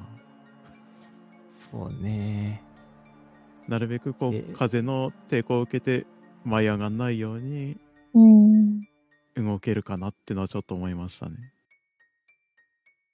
[1.70, 2.62] そうね。
[3.68, 6.06] なるべくこえう、風の抵抗を受けて
[6.44, 7.76] 舞い上がんないように
[8.14, 8.80] うん。
[9.36, 11.36] 動けるかなってのはちょっと思いましたね。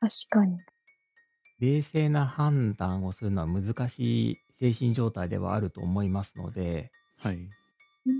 [0.01, 0.59] 確かに。
[1.59, 7.49] 冷静な判断をするのは難しい精神状態ではあると思いますので、はい。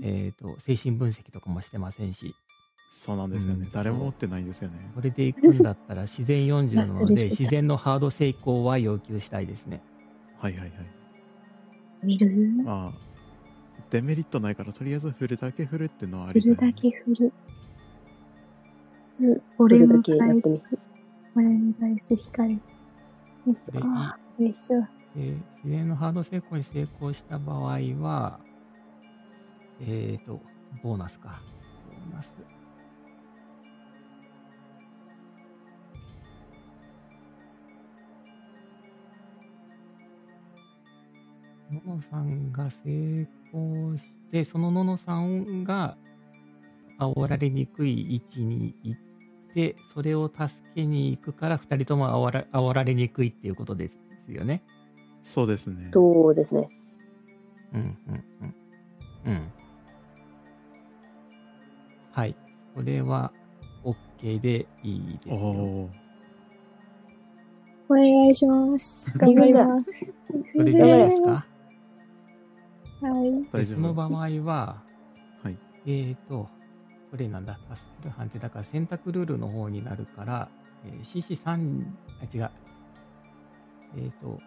[0.03, 2.35] えっ、と、精神分析とかもしてませんし、
[2.91, 3.65] そうなんですよね。
[3.65, 4.91] うん誰も持ってないんですよね。
[4.93, 9.81] それで行くんだったら自然40なので、 自然のハード成功は要求したいですね。
[10.37, 10.71] はいはいはい。
[12.03, 12.29] 見る？
[12.63, 12.93] まあ、
[13.89, 17.33] デメリットないから、とりあえず振るだけ振るってのはあ振りだよねるだけ振る。
[19.21, 20.79] う俺の振るだけやダイってみス、
[21.35, 22.61] 俺のダイス光る。
[23.47, 23.79] よでょ。
[23.81, 25.02] あーよいしょ。
[25.15, 28.39] 自然のハード成功に成功した場合は、
[29.79, 30.41] えっ、と、
[30.81, 31.41] ボーナスか。
[31.87, 32.29] ボーナス。
[41.71, 45.97] ののさんが成功して、そのののさんが
[46.99, 53.89] 煽られにくい位置に行って、それを助けに行くから、二人とも煽ら煽られにくいっていうことで
[54.27, 54.63] すよね。
[55.23, 55.89] そうですね。
[55.93, 56.69] そうですね。
[57.73, 58.23] うんうん
[59.25, 59.31] うん。
[59.31, 59.53] うん。
[62.11, 62.35] はい。
[62.75, 63.31] それは
[63.83, 65.39] OK でいいですおよ。
[65.39, 65.89] お
[67.89, 69.17] お願いします。
[69.17, 70.13] 頑張ります。
[70.53, 71.45] それでいいですか？
[73.01, 73.29] はい。
[73.29, 73.79] ー、大丈夫。
[73.81, 74.09] その場合
[74.43, 74.83] は、
[75.43, 75.57] はい。
[75.85, 76.49] えーと、
[77.11, 80.49] これなんだ、助ける判定だから選択ルールの方になるから、
[80.85, 81.85] えー CC3、
[82.21, 82.49] あ、違う。
[83.95, 84.39] えーと、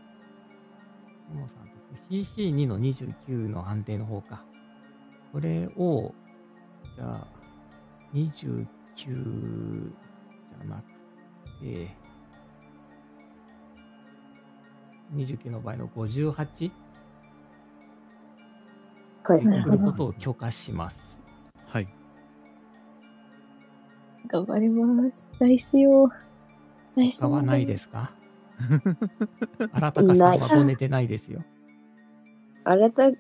[1.33, 4.45] ももさんですね CC2 の29の判定の方か。
[5.33, 6.15] これを、
[6.95, 7.27] じゃあ、
[8.15, 8.67] 29
[8.97, 10.83] じゃなく
[11.61, 11.95] て、
[15.15, 16.71] 29の場合の58
[19.25, 19.79] はい送る。
[19.79, 21.19] ことを許可します。
[21.67, 21.89] はい。
[24.29, 25.29] 頑張ります。
[25.39, 26.09] ダイスよ。
[26.97, 28.13] ダイス他はないですか？
[28.59, 31.45] 新たかさんはご寝てないですよ。
[32.65, 33.11] あれだ、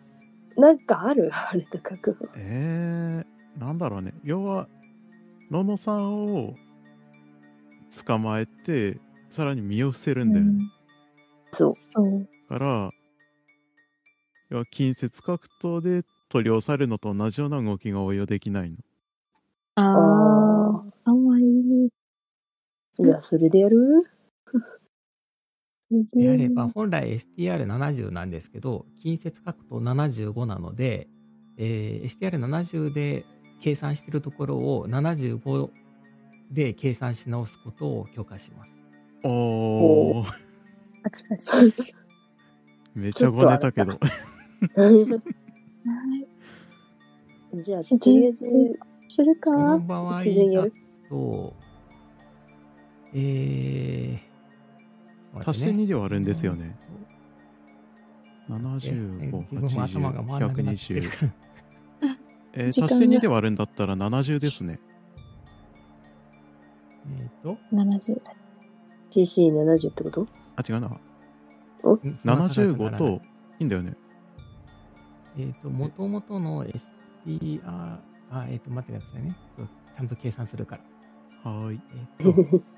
[0.56, 1.30] なんかある？
[1.32, 2.16] あれだかく。
[2.36, 4.14] えー、なんだろうね。
[4.24, 4.68] 要は、
[5.50, 6.54] ののさんを
[8.06, 10.54] 捕まえて、さらに身を伏せるんだよね。
[11.52, 11.74] そう。
[11.74, 12.28] そう。
[12.50, 12.90] だから、
[14.50, 18.76] 要は近接格闘で取り押さえるのと同じような動きが応用できないの。
[19.76, 19.84] ああ
[21.04, 21.92] あ、あんまり、
[23.00, 23.04] あ。
[23.04, 24.10] じゃあ、それでやる？
[25.90, 31.08] であれば、本来 STR70 なんですけど、近接格闘75なので、
[31.58, 33.24] えー STR70 で
[33.60, 35.70] 計算しているところを75
[36.52, 38.70] で計算し直すことを許可します。
[39.24, 40.26] おー、
[41.02, 41.94] パチパチパチ。
[42.94, 43.92] めちゃごねたけど。
[47.54, 48.44] じゃあ、とりあえず、
[49.08, 49.50] するか？
[49.50, 50.66] その場合自然や
[55.40, 56.76] ると、えー、足して2で割るんですよね。
[58.48, 61.32] え75、自分も頭が回らなくなって80、るから。
[62.54, 64.80] えー、足して2で割るんだったら70ですね。
[67.18, 68.20] えっと、70。
[69.10, 70.26] CC70 ってこと？
[70.56, 70.88] あ、違うな。
[71.84, 73.22] うん75と、
[73.60, 73.94] いいんだよね。
[75.38, 76.64] えっ、と、もともとの
[77.24, 79.36] STR、あ、えっ、と、待ってくださいね。
[79.96, 80.78] ちゃんと計算するか
[81.44, 81.50] ら。
[81.50, 81.80] はーい。
[82.24, 82.62] えっ、と、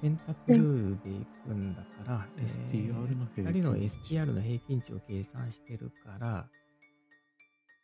[0.00, 6.48] 選択ルールでいくんだから、STR の平均値2人の STR の平均値を計算してるから、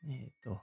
[0.08, 0.60] えっ、と、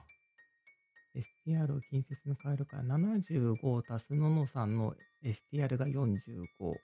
[1.16, 4.94] STR を近接に変えるから、75足すののさんの
[5.24, 6.76] STR が45。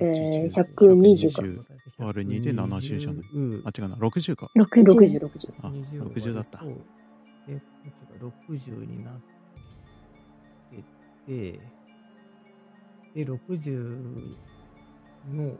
[0.00, 3.96] えー80 120か120割る2で70じゃないうんあ、違うな。
[3.96, 4.50] 60か。
[4.56, 4.82] 60。
[4.84, 5.54] 60、60。
[5.62, 7.02] あ20 60だった割ると
[7.46, 9.14] 正確値が60になっ
[10.70, 11.60] てて、
[13.14, 14.36] で、60
[15.32, 15.58] の、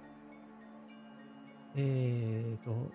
[1.75, 2.91] えーと、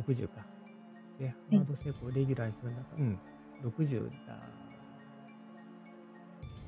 [0.00, 0.46] 60か。
[1.18, 3.18] で、ハード成功レギュラーにするんだから、うん、
[3.64, 4.38] 60だ。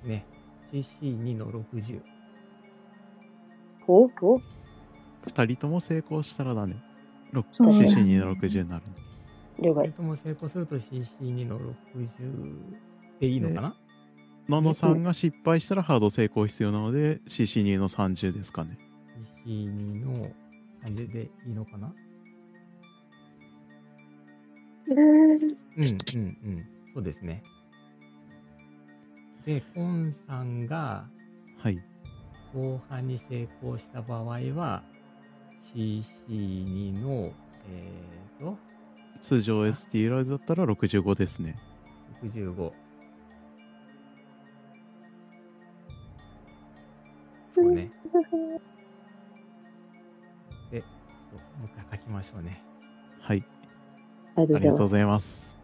[0.04, 0.26] ね。
[0.70, 2.02] CC2 の60。
[3.86, 4.08] おお
[5.26, 6.76] 2人とも成功したらだね。
[7.32, 8.84] ろそうだね CC2 の60になる。
[9.60, 9.84] 了解。
[9.84, 11.58] それとも成功すると CC2 の
[11.94, 12.54] 60
[13.20, 13.76] でいいのかな？
[14.48, 18.78] ののさんが失敗したらハード成功必要なので CC2 の30ですかね。
[19.46, 20.30] ?CC2 の
[20.82, 21.92] 感じでいいのかな？
[24.88, 25.38] うんうんうん
[25.76, 26.66] うん。
[26.94, 27.42] そうですね。
[29.46, 31.06] で、コンさんが
[31.58, 31.82] はい。
[32.52, 34.24] 後半に成功した場合
[34.54, 34.82] は
[35.74, 37.32] CC2 の、
[37.68, 38.58] えーと、
[39.20, 41.56] 通常 ST ライズだったら65ですね。
[42.22, 42.72] 65。
[47.54, 47.88] そうね。
[50.72, 50.86] で、も
[51.62, 52.60] う一回書きましょうね。
[53.20, 53.44] はい。
[54.34, 55.56] ありがとうございいます。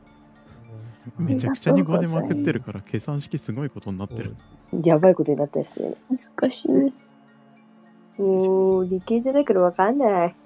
[1.20, 4.36] んめちゃくちゃに5でまくってるから計算式すごいことになってる。
[4.84, 5.96] やばいことになったりするよね。
[6.38, 8.22] 難しい。
[8.22, 10.36] もう、理系じゃないからわかんない。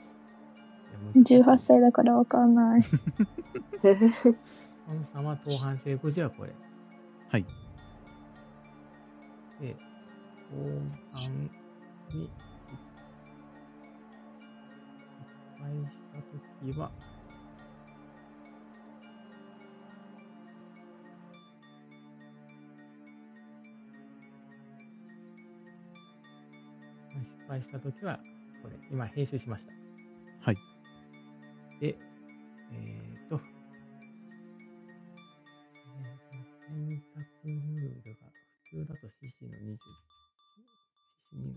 [1.17, 2.85] 18歳だからわかんない。
[3.83, 6.53] コンさんは後半成功時はこれ。
[7.29, 7.45] はい。
[9.61, 9.77] で、
[10.55, 11.35] 後半
[12.13, 12.45] に失
[15.59, 16.39] 敗したと
[16.73, 16.91] きは、
[27.23, 28.21] 失敗したときは、
[28.63, 29.73] これ、今編集しました。
[30.41, 30.57] はい。
[31.81, 31.97] で、
[32.73, 33.41] えっ、と
[36.75, 38.29] 選択ルールが、
[38.71, 39.79] 普通だと CC の20、
[41.35, 41.55] 2の29。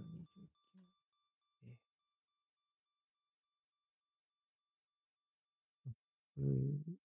[6.37, 6.41] え。
[6.41, 6.97] うん。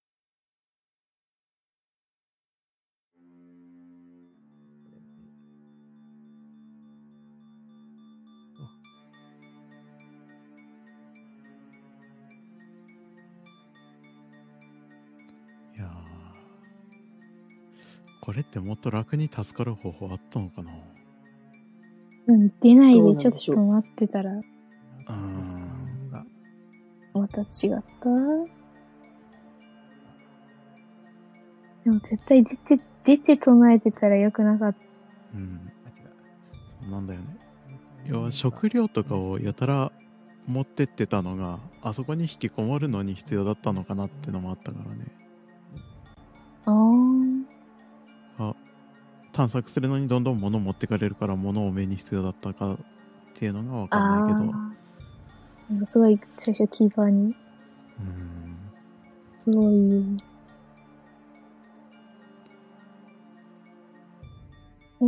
[15.75, 15.93] いやー。
[18.21, 21.02] これってもっと楽に助かる方法あったのかな。
[22.33, 24.43] うん、出ないでちょっと待ってたら、ん
[26.11, 26.25] が
[27.13, 27.47] また違っ
[28.01, 28.09] た
[31.85, 34.79] でも絶対出て、出て唱えてたらよくなかった。
[35.35, 35.73] うん。
[35.85, 36.91] あ、違う。
[36.91, 37.37] なんだよね。
[38.07, 39.93] 要は食料とかをやたら
[40.47, 45.07] 持ってってたのがあそこに引きこもるのに必要だったのかなってのもあったからね
[49.43, 52.79] 探索するのにどんどん物持ってかれるから物を目に必要だったかっ
[53.35, 53.89] ていうのが分あ。
[53.89, 54.57] かんないけど。
[54.57, 55.73] ああ。
[55.73, 57.35] なんかすごい、最初キーパーに、
[57.99, 58.57] うん。
[59.37, 59.75] すごい、
[65.01, 65.07] えー、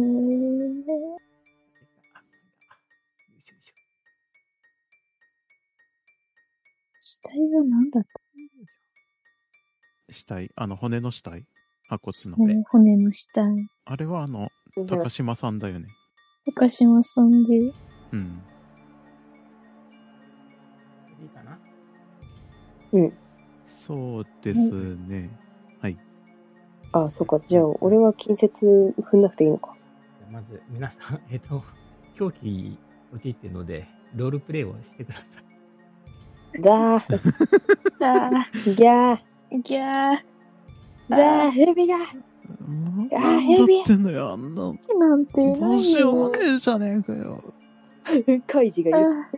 [6.99, 8.09] 死体は何だった？
[10.12, 10.51] 死体。
[10.57, 11.47] あの骨の死体
[11.89, 13.68] 白骨の骨の死体。
[13.85, 15.89] あれはあのじゃあ高島さんだよね。
[16.47, 17.72] 高島さんで、
[18.12, 18.43] うん。
[21.22, 21.59] いいかな？
[23.66, 24.59] そうです
[24.97, 25.30] ね。
[25.80, 25.99] はい。
[26.93, 27.41] あ、そっか。
[27.41, 29.74] じゃあ、俺は近接踏んなくていいのか。
[30.18, 31.64] じゃあまず、皆さん、えっ、と、
[32.14, 32.78] 狂気に
[33.14, 36.61] 陥ってるので、ロールプレイをしてください。
[36.61, 37.16] だー、
[38.01, 39.18] あギャー。
[39.51, 40.26] ー、ギャー、
[41.09, 41.98] うわあ、ヘビがあ
[43.11, 44.72] だヘビってんのよ、あんな。
[44.98, 46.30] なんていなどういしようもよ。
[46.32, 47.55] ねえじゃねえかよ。
[48.46, 49.20] カイジが言う。
[49.20, 49.30] あ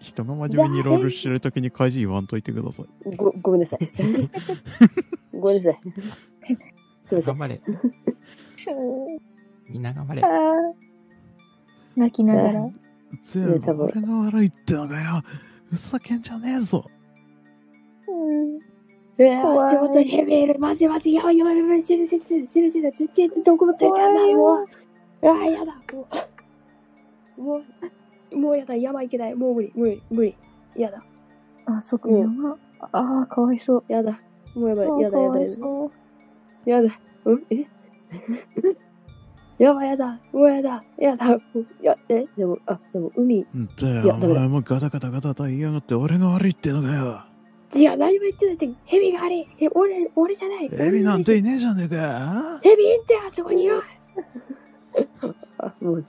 [0.00, 3.16] 人が真面目にロールしてるときに開示言わんといてください。
[3.16, 3.90] ご、ごめんなさい。
[5.32, 5.80] ごめんなさい。
[7.02, 7.38] すいません。
[7.38, 7.60] 頑張れ。
[9.68, 10.28] みんな頑張れあ。
[11.96, 12.70] 泣きながら。
[13.22, 15.22] 全部俺が悪いってのかよ。
[15.70, 16.88] ふざけんじゃねえぞ。
[19.18, 20.58] うわ怖い足元にヘビいる。
[20.58, 24.34] 待て待て、やばいやばいやばい、死ぬ死ぬ死ぬ死ぬ死ぬ、絶対どこも取りたんだ、もう。
[24.36, 24.66] 怖う
[25.22, 25.74] わあ、やだ。
[25.92, 26.06] も
[27.38, 27.60] う、も
[28.32, 29.34] う、もうやだ、山行けない。
[29.34, 30.36] もう無理、無理、無理。
[30.76, 31.02] やだ、
[31.66, 32.58] あ、そこ山。
[32.92, 33.84] ああ、かわいそう。
[33.88, 34.20] やだ。
[34.54, 35.86] もうやばい、あやだ、やだ、そ
[36.66, 36.70] う。
[36.70, 36.88] やだ。
[37.24, 37.42] うん？
[37.50, 37.66] え？
[39.58, 40.20] やばい、やだ。
[40.32, 40.84] もうやだ。
[40.98, 41.32] やだ。
[41.32, 41.40] うん
[41.82, 43.46] や、え、でも、あ、でも海、
[43.80, 47.20] だよ、お前もガタガタガタガタ言いやがって俺が悪いってのかよ。
[47.74, 49.48] 違う、何も言ってないって、ヘビが悪い。
[49.60, 50.70] え、俺、俺じゃない。
[50.72, 52.60] エビなんていねえじゃねえかよ。
[52.62, 53.82] ヘビいんだよ、あそこによ。
[55.58, 56.04] あ、 もう、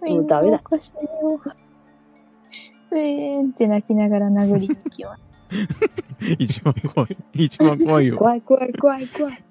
[0.00, 1.40] もうダメだみんなおかしいよ。
[2.90, 5.22] うえーんって泣きながら殴りに行きます。
[6.38, 7.16] 一番怖い。
[7.32, 8.16] 一番怖いよ。
[8.18, 9.44] 怖い怖い怖い怖い。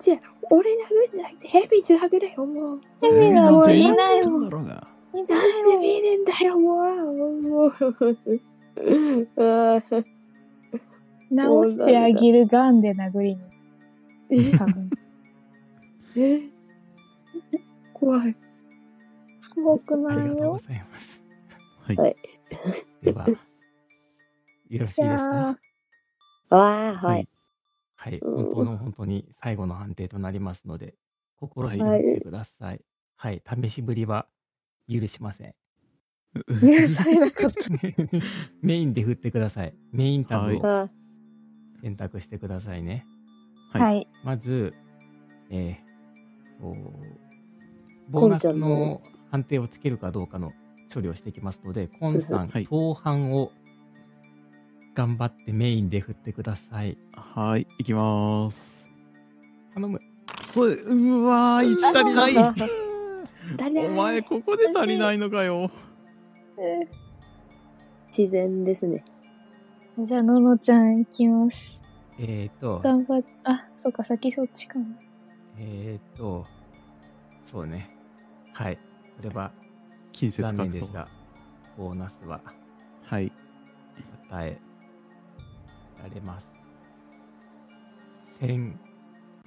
[0.00, 0.18] じゃあ、
[0.50, 2.80] 俺殴るんじゃなくてヘビで殴れよ、もう。
[3.00, 4.40] ヘビがもういないもん。
[4.42, 4.88] だろうが。
[5.14, 7.42] いないなんで見ねんだよ、もう。
[7.42, 7.74] もう。
[11.30, 13.42] 直してあげるガンで殴りに。
[14.30, 14.56] え？
[14.58, 14.90] 多分。
[16.16, 16.40] え
[17.92, 18.36] 怖い。
[19.54, 20.58] 怖くあないよりがとうご。
[20.58, 21.20] ざいます。
[21.86, 21.96] はい。
[21.96, 22.16] はい
[23.02, 25.00] では、よろしいですか？
[25.00, 25.56] いや
[26.50, 27.28] ああ、はい。
[27.96, 30.94] はい、うん本当の本当に最後の判定となりますので、
[31.36, 32.80] 心してみてください。
[33.16, 34.26] はい、試しぶりは
[34.88, 35.54] 許しません。
[36.86, 37.70] されなかった。
[38.62, 39.74] メインで振ってください。
[39.92, 40.88] メインタブをあ
[41.82, 43.06] 選択してくださいね。
[43.72, 44.08] はいはい。
[44.24, 44.74] まず、
[45.50, 46.76] えーと、
[48.10, 49.00] ボーナスの
[49.30, 50.52] 判定をつけるかどうかの
[50.92, 53.52] 処理をしていきますので、コンさん、はい後半を
[54.94, 56.98] 頑張ってメインで振ってください。
[57.12, 58.88] はい、行きまーす。
[59.74, 60.00] 頼む。
[60.40, 63.88] そう、うわー、1足りない。
[63.88, 65.70] お前、ここで足りないのかよ。
[66.60, 66.86] え
[68.16, 69.04] 自然ですね。
[69.98, 71.82] ーじゃあ、ののちゃん行きます。
[72.18, 74.84] えーと、頑張っ、あ、そっか、先そっちかな。
[75.58, 76.44] えーと、
[77.50, 77.88] そうね。
[78.52, 78.76] はい。
[78.76, 79.52] これは
[80.12, 80.80] 近接残念格闘。
[80.80, 81.08] ですが、
[81.76, 82.40] ボーナスは
[83.04, 83.32] はい。
[84.30, 84.58] 与え
[86.02, 86.46] られます。
[88.40, 88.78] 千、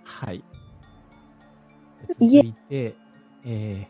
[0.04, 0.44] はい。
[2.08, 2.96] 続いえいて、
[3.46, 3.88] え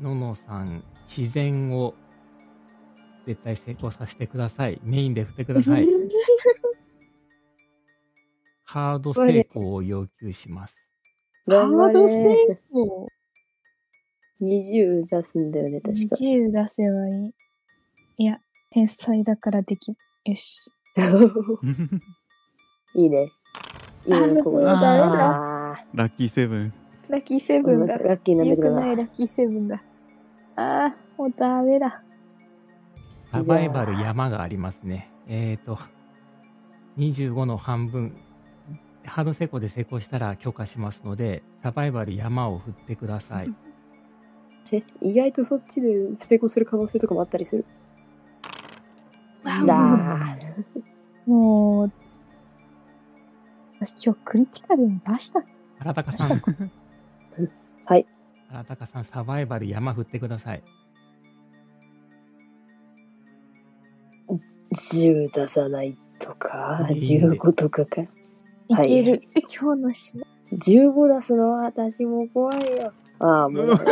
[0.00, 1.94] ー、ののさん、自然を
[3.24, 4.80] 絶対成功させてください。
[4.82, 5.86] メインで振ってください。
[8.64, 10.76] ハード成功を要求します。
[11.46, 12.60] ハード成れ。
[12.70, 13.08] 功。
[14.42, 16.16] 20出すんだよね、確か。
[16.16, 17.34] 20出せばいい。
[18.16, 19.98] いや、天才だからできる。
[20.24, 20.72] よし。
[22.94, 23.30] いいね。
[24.06, 25.74] いいあね、ここラ
[26.08, 26.72] ッキーセブン。
[27.08, 27.96] ラッキーセーブンだ。
[27.98, 28.80] ラッキーなんだけどな。
[28.82, 29.82] ラッキーセブンだ。
[30.56, 32.02] ああ、もうダメだ。
[33.42, 35.10] サバイバル山がありますね。
[35.26, 35.78] えっ、ー、と、
[36.98, 38.14] 25の半分、
[39.04, 43.52] ハード成功で成功したら許可しますので、サバイバル山を振ってください。
[44.70, 47.64] え、意外とそっちで成功する可能性とかもあったりする？
[49.44, 51.92] あだーもう、
[53.80, 55.44] 私今日クリティカルに出した。
[55.80, 56.40] 荒高さん、
[57.84, 58.06] はい。
[58.48, 60.62] 荒高さん、サバイバル山振ってください。
[64.74, 68.02] 10出さないとか、いいね15とかか。
[68.68, 69.22] いける。
[69.60, 70.24] 今日の試合。
[70.54, 72.92] 15出すのは私も怖いよ。
[73.18, 73.86] ああ、もう、ああ、フ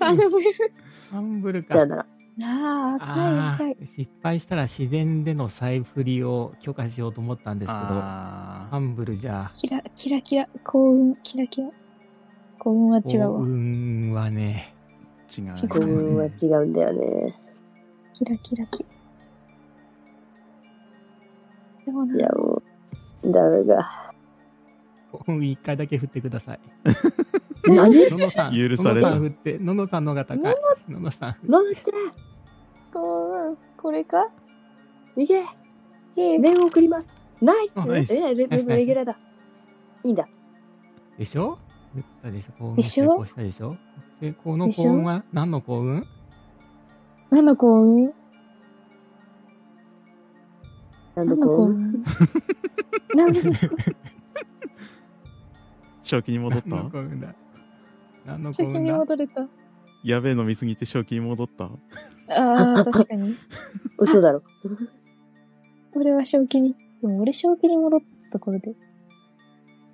[0.00, 0.52] ァンブル。
[0.52, 1.74] ファンブルか。
[1.74, 2.06] じゃあなら。
[2.42, 3.84] ああ、あ赤い赤い。
[3.84, 11.68] ー失敗したら自然での再振りを許可しようと思ったんですけど、フあァンブルじゃ、キラ、キラキラ、幸運、キラキラ。
[12.58, 13.40] 幸運は違う幸わ。
[13.40, 17.38] 運はね、ー違う幸運は違うんだよね。
[18.14, 18.84] キラキラキ。
[21.86, 22.62] でもな、いや、も
[23.24, 24.12] う、ダメだ。
[25.12, 26.60] 幸運1回だけ振ってください。
[27.68, 28.10] 何？
[28.10, 30.56] ののさん、許されたののさん振って、ののさんのが高い。
[30.88, 31.52] ののさん振って。
[31.52, 31.92] ののちゃ
[32.92, 34.24] 幸運、これか？
[35.16, 35.44] んいけ
[36.14, 36.38] ゲーム。
[36.40, 37.08] 念を送ります。
[37.40, 39.18] ナイスナイスえ、レギュラーだ。
[40.04, 40.28] いいんだ。
[41.18, 41.58] でしょ
[41.94, 43.76] 言ったでしょ幸運でしょ成功したでしょ
[44.20, 46.06] 成功の幸運は何の幸運
[47.30, 48.14] 何の幸運
[51.14, 51.70] なんだこう。
[51.70, 51.74] う。
[53.14, 53.40] なんだ
[56.02, 56.68] 正気に戻った？
[58.24, 58.50] 何の
[58.80, 59.48] に戻れた。
[60.04, 61.64] やべえ飲みすぎて正気に戻った？
[62.28, 63.36] ああ、確かに。
[63.98, 64.42] 嘘だろ。
[65.94, 66.74] 俺は正気に。
[67.02, 68.72] でも俺正気に戻ったところで。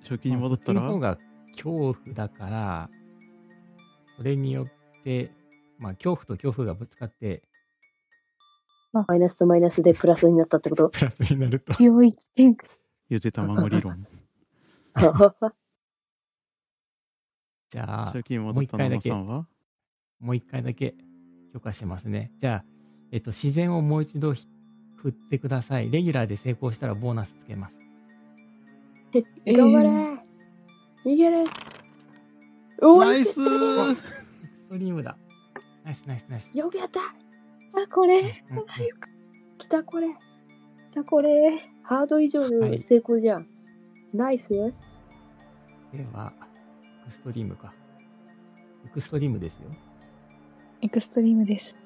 [0.03, 0.81] 正気に戻ったら？
[0.81, 1.17] まあこっちの方が
[1.53, 2.89] 恐怖だから、
[4.17, 5.31] それによって、
[5.77, 7.43] まあ、恐怖と恐怖がぶつかって、
[8.91, 10.89] マイナスとマイナスでプラスになったってこと？
[10.89, 11.73] プラスになると。
[11.81, 12.69] 領域展開。
[13.09, 14.07] ゆで卵理論
[17.69, 19.47] じゃあ正、気に戻った野もう一回だけ々さんは
[20.19, 20.95] もう一回だけ
[21.53, 22.31] 許可しますね。
[22.37, 22.65] じゃあ、
[23.11, 24.47] えっと、自然をもう一度ひ
[24.97, 25.89] 振ってください。
[25.91, 27.75] レギュラーで成功したらボーナスつけます。
[29.45, 29.89] 頑張れ
[31.05, 31.45] 逃げれ
[32.81, 33.95] ナイスス
[34.69, 35.17] トリームだ。
[35.83, 36.57] ナイスナイスナイス。
[36.57, 36.99] よくやった
[37.73, 38.23] あ、これ。
[39.57, 40.07] 来たこれ
[40.95, 41.69] だ、これ。
[41.83, 43.47] ハード以上のはい成功じゃん。
[44.13, 44.59] ナイスで
[46.13, 46.33] は、
[47.05, 47.73] エクストリームか。
[48.85, 49.69] エクストリームですよ。
[50.81, 51.77] エクストリームです。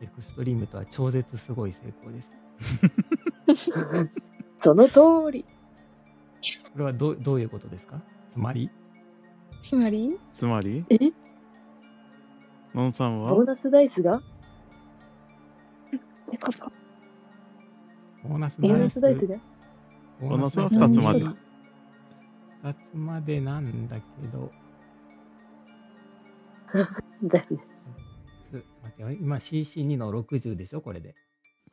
[0.00, 2.30] エクストリームとは超絶すごい成功です。
[4.56, 5.44] その通り
[6.72, 8.00] これはどうどういうことですか？
[8.32, 8.70] つまり？
[9.60, 10.18] つまり？
[10.34, 10.84] つまり？
[10.90, 10.96] え？
[12.74, 13.30] のんさんは？
[13.34, 14.22] ボーナスダイスが？
[18.24, 19.36] ボーナスボーナスダイスが
[20.20, 21.24] ボーナスは二つまで。
[21.24, 24.52] 2つまでなんだけど、
[27.28, 27.58] だよね。
[28.50, 30.80] す待ってよ今 CC2 の60でしょ？
[30.80, 31.14] これで。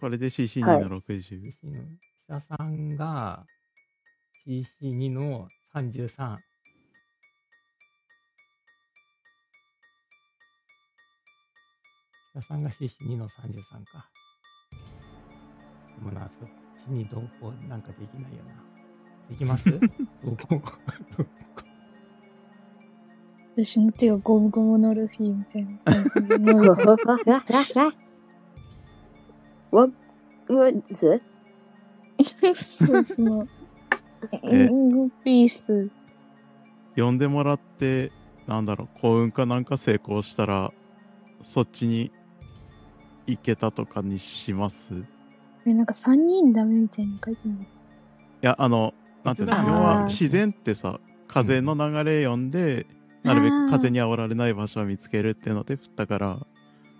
[0.02, 0.82] これで CC2 はい。
[0.82, 1.84] の60、CC の
[2.26, 3.46] 北さんが
[4.48, 6.38] CC2 の33。
[12.32, 13.30] 北さんが CC2 の33
[13.92, 14.10] か。
[15.98, 18.54] でもな、そっちに同行なんかできないよな。
[19.30, 19.66] できます？
[20.24, 20.62] 同行。
[23.56, 26.90] 私の手がゴムゴムのルフィみたいな感じで伸びてる
[29.72, 29.94] ワン、
[30.48, 31.22] ワンズ
[32.56, 33.48] そうその、
[34.44, 35.90] えイングピース。
[36.96, 38.12] 呼んでもらって
[38.48, 40.74] なんだろう幸運かなんか成功したら
[41.44, 42.12] そっちに
[43.30, 44.94] 行けたとかにします？
[44.94, 45.04] い
[45.68, 47.68] え、なんか3人ダメみたいに書いてない。
[48.42, 52.88] やあのなんていうの要は自然ってさ風の流れ読んで、
[53.24, 56.40] なるべく風に煽られない場所を見つけるっていうので振ったから。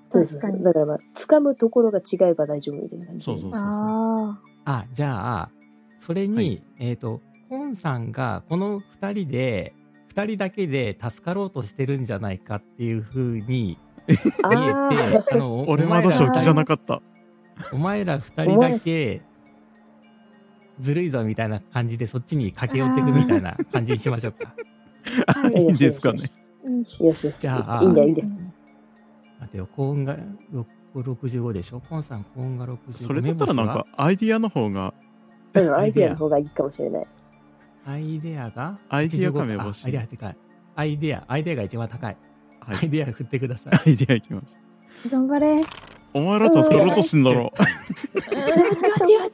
[0.10, 3.26] そうそう確かにだからまあ、掴むところが違えば大丈夫みたいな感じ。
[3.26, 5.52] そうそうそうああ、じゃあ、
[6.00, 6.64] それに、はい。
[6.80, 9.74] えっ、と、コンさんがこの2人で、
[10.16, 13.78] 2人だけで助かろうとしてるんじゃないかっていうふうに
[14.44, 17.02] あ見えーて、あの、俺まだら正気じゃなかった
[17.74, 19.22] お前ら2人だけ
[20.80, 24.54] ずるいぞみたいな感じでそっちに駆け寄っていくみたいな感じにしましょうか。
[25.54, 26.20] いいいんですかね
[26.78, 27.36] いいしよしよし。
[27.40, 28.30] じゃあいいんだよ、いいんだよ。
[29.40, 30.18] 待てよ、幸運が
[30.54, 31.82] 6 65でしょ？
[31.82, 32.78] コンさん幸運が65。
[32.94, 34.94] それだったらなんかアイディアの方が
[35.54, 37.02] うん、アイデアの方がいいかもしれない。
[37.02, 37.08] は
[37.86, 38.78] アイデアが？
[38.90, 40.38] アイデアか85目星あアイデア高い。
[40.76, 42.18] アイデア、アイデアが一番高い。
[42.70, 43.74] はいアイデア振ってください。
[43.74, 44.58] アイディアいきます
[45.10, 45.64] 頑張れ。
[46.14, 47.52] お前ら助かろうとしてんだろ
[48.32, 49.30] 違う違う違う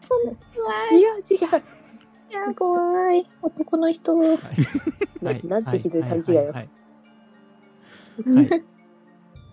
[0.00, 1.00] そんな怖い。
[1.00, 1.62] 違う違う。
[2.30, 3.26] いや、怖い。
[3.42, 4.16] 男の人。
[4.16, 4.38] はい
[5.20, 6.68] ななんてひどい勘違いよはい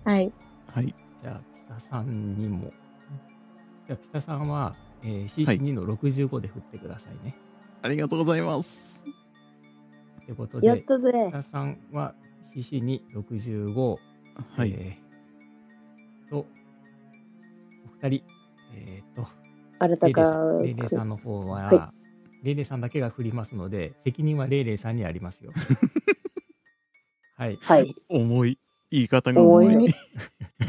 [0.05, 0.31] はい
[0.73, 1.41] はいじゃあ、
[1.79, 2.71] 北さんにも。
[3.87, 4.73] じゃあ、北さんは、
[5.03, 7.35] えー、CC2 の65で振ってくださいね。
[7.81, 9.03] ありがとうございます
[10.25, 11.11] ということで、やったぜ。
[11.29, 12.13] 北さんは
[12.55, 13.97] CC265、
[14.55, 16.29] はい、えー。
[16.29, 16.45] と、お
[18.01, 18.23] 二人、
[18.75, 19.27] えーと、
[19.79, 20.21] あなたか
[20.61, 21.93] レイレイさんの方は、は
[22.43, 25.51] レイレイさんだけが振りますので、責任はレイレイさんにありますよ。
[27.35, 27.95] はい、はい。
[28.09, 28.59] 重い。
[28.89, 29.65] 言い方が重い。
[29.65, 29.93] 重い。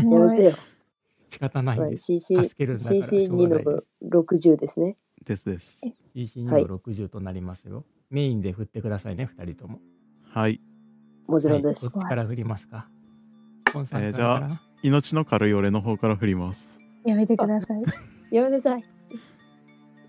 [0.02, 0.52] やめてよ。
[1.28, 2.04] 仕方ないんです。
[2.06, 3.64] CC 助けるんだからしょう CC2 がない。
[3.64, 4.96] の60ですね。
[5.24, 5.80] ですです。
[6.14, 6.66] CC2 はい。
[6.66, 7.84] の60となりますよ。
[8.10, 9.80] メインで振ってくださいね、二人とも。
[10.22, 10.60] はい
[11.28, 12.02] もちろんではい、すどっ。
[12.02, 12.88] ちから振りますか？
[13.72, 17.82] コンさんえーからかな命の軽い俺の方から振りますやめてください。
[18.34, 18.84] やめなさい。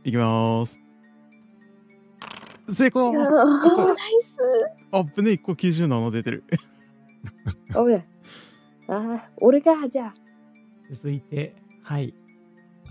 [0.05, 0.79] いきまーす
[2.71, 3.23] 成功ナ
[3.93, 4.39] イス。
[4.91, 6.43] あぶね1個97出てる
[7.75, 8.01] おめあ
[9.25, 10.13] あ、俺が、じゃ
[10.91, 12.13] 続いて、はい。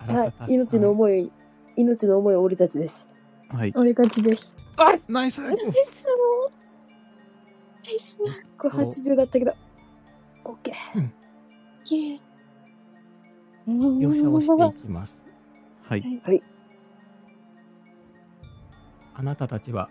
[0.07, 0.55] あ、はい。
[0.55, 0.91] 命のい。
[0.91, 1.33] 思い、
[1.77, 3.07] 命の思いは俺たちです。
[3.49, 4.55] はい俺たちです。
[4.77, 6.07] ナイスナイスナイス
[8.57, 9.53] これ80だったけど。
[10.45, 11.11] オッケー。
[11.89, 12.21] ゲー。
[13.67, 15.19] 描写をしていきます。
[15.83, 16.21] はい。
[16.25, 16.43] はい。
[19.15, 19.91] あなたたちは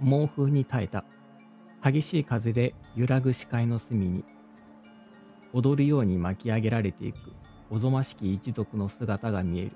[0.00, 1.04] 猛風に耐えた。
[1.82, 4.24] 激しい風で揺らぐ視界の隅に、
[5.52, 7.18] 踊るように巻き上げられていく
[7.70, 9.72] おぞましき一族の姿が見える。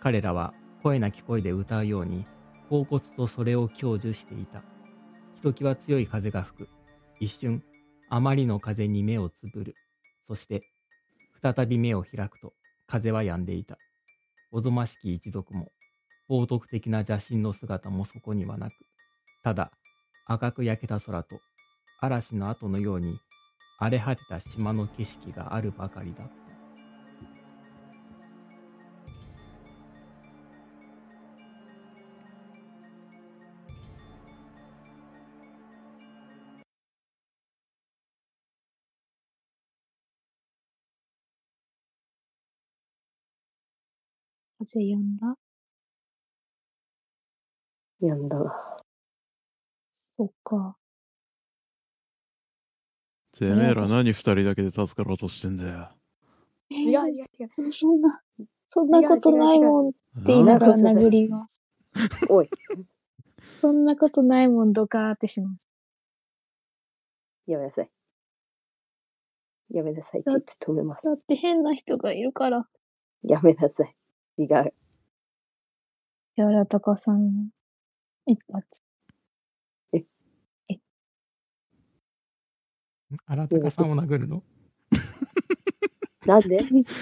[0.00, 2.24] 彼らは声なき声で歌うように、
[2.70, 4.62] 恍惚とそれを享受していた。
[5.36, 6.68] ひときわ強い風が吹く。
[7.20, 7.62] 一瞬、
[8.08, 9.74] あまりの風に目をつぶる。
[10.26, 10.64] そして、
[11.42, 12.54] 再び目を開くと、
[12.86, 13.78] 風は止んでいた。
[14.50, 15.68] おぞましき一族も、
[16.28, 18.74] 冒涜的な邪神の姿もそこにはなく、
[19.42, 19.70] ただ
[20.26, 21.40] 赤く焼けた空と
[22.00, 23.18] 嵐の後のように
[23.78, 26.49] 荒れ果てた島の景色があるばかりだった。
[44.64, 45.36] 風止んだ？
[48.00, 48.82] やんだな。
[49.90, 50.76] そっか。
[53.32, 55.90] てめえら何二人だけで助かろうとしてんだよ。
[56.70, 57.70] 違う違う違う。
[57.70, 58.22] そんな、
[58.66, 59.96] そんなことないもんって
[60.26, 61.60] 言いながら殴ります。
[62.28, 62.50] おい、
[63.60, 65.68] そんなことないもん、ドカーってします。
[67.46, 67.90] やめなさい。
[69.70, 71.12] やめなさいって言って止めますだ。
[71.14, 72.68] って変な人がいるから。
[73.22, 73.96] やめなさい。
[74.42, 74.74] 違う。
[76.36, 77.50] やらたかさん、
[78.26, 78.82] 一発。
[83.26, 84.42] 荒高さんを殴るの？
[86.26, 86.60] なんで？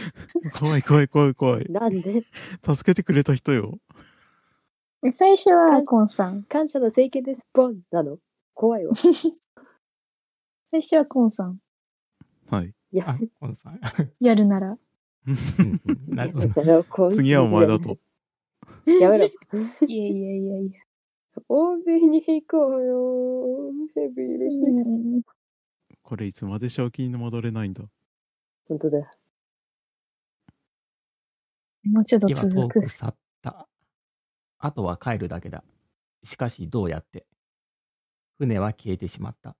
[0.58, 1.66] 怖い怖い怖い怖い。
[1.70, 2.24] なんで？
[2.64, 3.78] 助けてくれた人よ。
[5.14, 6.44] 最初はコンさん。
[6.44, 7.46] 感謝の政権です。
[7.52, 8.18] ボンなの？
[8.54, 8.94] 怖いわ。
[8.96, 9.12] 最
[10.80, 11.58] 初はコンさん。
[12.50, 12.74] はい。
[12.90, 13.80] いやあ、、コンさん。
[14.18, 14.78] やるなら。
[17.12, 17.98] 次はお前だと。
[18.86, 19.26] やめろ。
[19.26, 20.80] いやいやいやいや。
[21.48, 23.72] 欧米に行こうよ。
[23.94, 24.56] ヘビいるし。
[24.56, 25.22] うん
[26.02, 27.84] これいつまで正気に戻れないんだ？
[28.66, 29.06] 本当だよ。
[31.84, 32.88] もうちょっと続くく。
[32.88, 33.68] 去った。
[34.58, 35.62] あとは帰るだけだ。
[36.24, 37.26] しかしどうやって
[38.38, 39.54] 船は消えてしまった。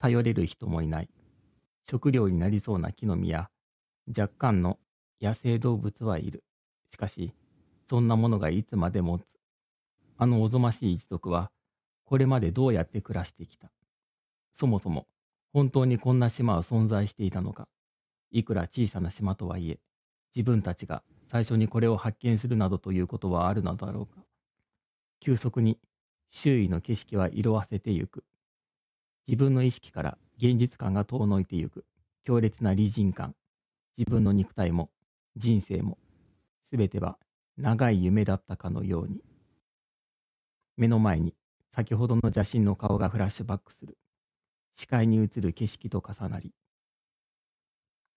[0.00, 1.08] 頼れる人もいない。
[1.88, 3.48] 食料になりそうな木の実や
[4.08, 4.78] 若干の
[5.20, 6.44] 野生動物はいる。
[6.90, 7.32] しかし、
[7.88, 9.24] そんなものがいつまで持つ。
[10.16, 11.50] あのおぞましい一族は、
[12.04, 13.70] これまでどうやって暮らしてきた。
[14.52, 15.06] そもそも、
[15.52, 17.68] 本当にこんな島は存在していたのか。
[18.30, 19.80] いくら小さな島とはいえ、
[20.34, 24.24] 自分たちが最初にこれを発見するなどということはあるのだろうか。
[25.20, 25.78] 急速に
[26.30, 28.24] 周囲の景色は色あせてゆく。
[29.26, 31.84] 自分の意識から現実感が遠のいてゆく。
[32.24, 33.34] 強烈な理人感。
[34.00, 34.88] 自分の肉体も
[35.36, 35.98] 人生も
[36.72, 37.18] 全ては
[37.58, 39.20] 長い夢だったかのように。
[40.78, 41.34] 目の前に
[41.70, 43.98] 先ほどの邪神の顔がフラッシュバックする。
[44.74, 46.54] 視界に映る景色と重なり、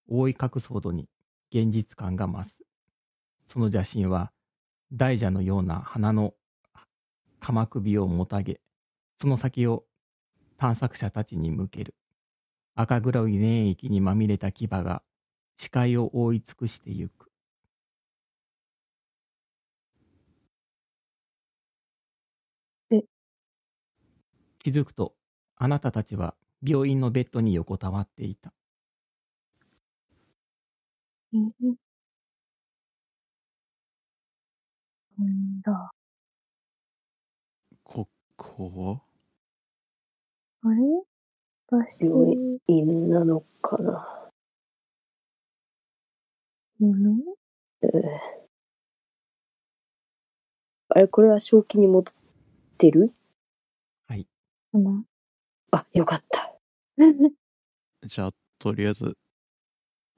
[0.07, 1.09] 覆い隠すほどに
[1.51, 2.61] 現実感が増す。
[3.47, 4.31] その邪神は
[4.93, 6.33] 大蛇のような花の
[7.41, 8.61] 鎌首をもたげ、
[9.19, 9.83] その先を
[10.55, 11.93] 探索者たちに向ける。
[12.73, 15.03] 赤黒い粘液にまみれた牙が
[15.57, 17.29] 視界を覆い尽くしてゆく。
[22.91, 23.03] え
[24.59, 25.13] 気づくと、
[25.55, 26.35] あなたたちは
[26.65, 28.53] 病院のベッドに横たわっていた。
[31.31, 31.75] うん
[35.17, 35.93] なんだ。
[37.83, 39.01] ここ
[40.61, 41.03] あれ？
[41.67, 42.35] 私、病
[42.67, 44.22] 院なのかな。
[46.83, 47.23] うん
[47.81, 48.43] えー
[50.89, 52.13] あれ、これは正気に戻っ
[52.77, 53.13] てる？
[54.07, 54.27] はい。
[54.71, 55.03] かな？
[55.71, 56.59] あ、よかった。
[58.05, 59.17] じゃあ、とりあえず、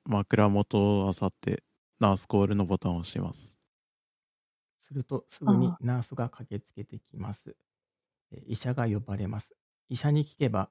[0.06, 1.64] 枕元を漁って、
[2.00, 3.56] ナースコールのボタンを押します。
[4.82, 7.56] すると、すぐにあナースが駆けつけてきます。
[8.32, 9.56] え医者が呼ばれます。
[9.88, 10.70] 医者に聞けば、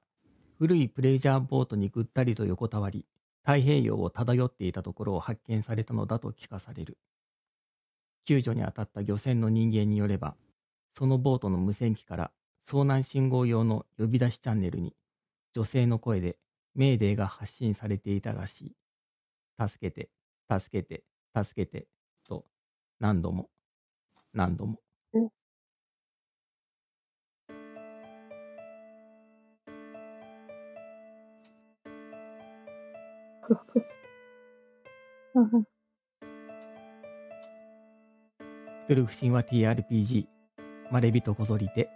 [0.59, 3.07] 古いプレジャーボートにぐったりと横たわり、
[3.45, 6.97] 太平洋を漂っていたところを発見されたのだと聞かされる。
[8.25, 10.35] 救助に当たった漁船の人間によれば、
[10.93, 12.31] そのボートの無線機から
[12.65, 14.95] 遭難信号用の呼び出しチャンネルに、
[15.53, 16.39] 女性の声で
[16.73, 18.75] メーデーが発信されていたらし
[19.59, 19.67] い。
[19.67, 20.09] 助けて、
[20.51, 21.03] 助けて、
[21.35, 21.87] 助けて、
[22.27, 22.45] と
[22.99, 23.49] 何度も、
[24.33, 24.79] 何度も。
[35.35, 35.65] うん
[38.87, 40.27] トゥルフ神話 TRPG、
[40.91, 41.89] まれびとこぞりて、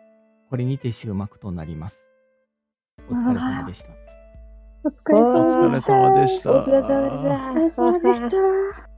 [0.50, 2.04] これにて終幕となります。
[3.08, 3.90] お疲れ様でした。
[4.84, 6.52] お疲れ様でした。
[6.52, 8.90] お疲れ様でしお疲れ様でした。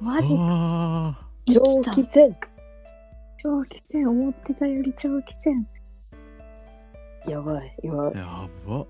[0.00, 0.40] マジか。
[0.42, 2.36] あ長期戦
[3.38, 5.66] 長期戦、思ってたより長期戦。
[7.26, 7.76] やばい。
[7.82, 8.86] 今ー、やば。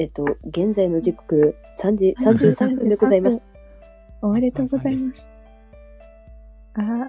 [0.00, 3.46] えっと、現在の時刻3時33分でございます。
[4.22, 5.28] おめでとうございます。
[6.72, 7.06] あ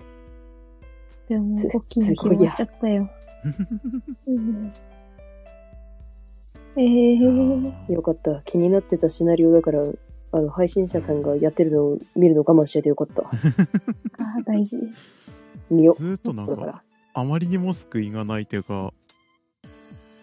[1.30, 3.10] でも、す大きいの決すごいやまっちゃったよ。
[4.28, 4.74] うん
[6.76, 8.42] えー、よかった。
[8.42, 9.80] 気になってたシナリオだから、
[10.34, 13.22] あの、配信者さんがやってるのを見るの我慢しててよかった。
[14.22, 14.80] あー大事。
[15.70, 16.84] 見よずーっとなんだか。
[17.14, 18.92] あまりにも救いがないというか、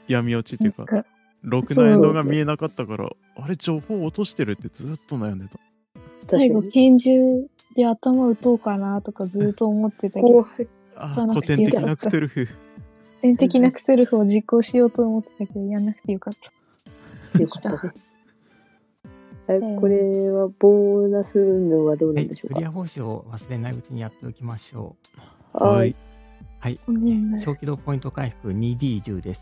[0.06, 1.06] 闇落ちっていうか
[1.42, 5.58] ろくなエンドが見えなかったから、あれ、情報落としてるってずっと悩んでた。
[6.26, 6.62] 最後。
[6.62, 12.48] 拳銃で頭打とうかなとかずっと思ってたけど、古くてよかった典的なクトゥルフ。
[13.22, 16.34] 天的なクセルフを実行しようと思ってたけど、やんなくてよかっ
[17.32, 17.40] た。
[17.40, 17.90] よかった
[19.80, 22.54] これはボーナス運動はどうはい、なんでしょうか？
[22.56, 24.96] クリア報酬を忘れないうちにやっておきましょ
[25.54, 25.64] う。
[25.64, 25.94] ははいい。。
[26.60, 26.78] はい
[27.38, 29.40] 小気道ポイント回復 2D10 です。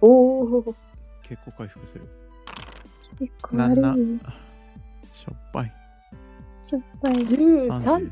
[0.00, 0.08] お
[0.42, 0.74] お。
[1.30, 2.08] 結構回復する。
[3.18, 4.18] 結構悪い。
[5.14, 5.72] しょっぱい。
[6.62, 7.12] しょっぱい。
[7.14, 8.10] 13 30。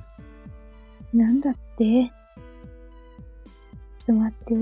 [1.14, 1.84] なんだって？
[1.84, 4.54] ちょっと待って。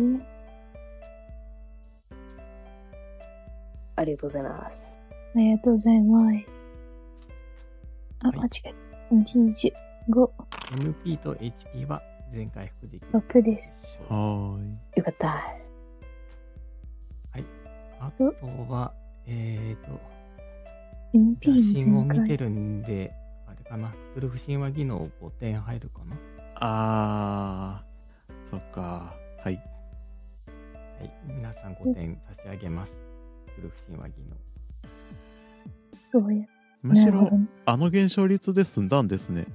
[3.97, 4.97] ありがとうございます。
[5.35, 6.59] ありがとうございます。
[8.21, 8.75] あ、はい間違え
[9.11, 9.15] た。
[9.15, 10.31] 25、
[10.81, 12.03] MP と HP は
[12.33, 13.09] 全回復できる。
[13.13, 13.75] 6です。
[14.09, 14.77] はーい。
[14.97, 15.66] よかった。
[18.01, 18.25] あと
[18.69, 18.93] は、
[19.27, 20.01] えっ、と、
[21.15, 22.05] MP 写真を。
[22.05, 23.13] 見てるんで、
[23.47, 26.17] あれかな、クトゥルフ神話技能5点入るかな。
[26.57, 29.15] あー、そっか。
[29.43, 29.55] はい。
[30.99, 32.93] はい、皆さん5点差し上げます。
[33.47, 34.37] クトゥルフ神話技能。
[36.13, 36.45] そうや。
[36.83, 37.29] むしろ
[37.65, 39.47] あの減少率で済んだんですね。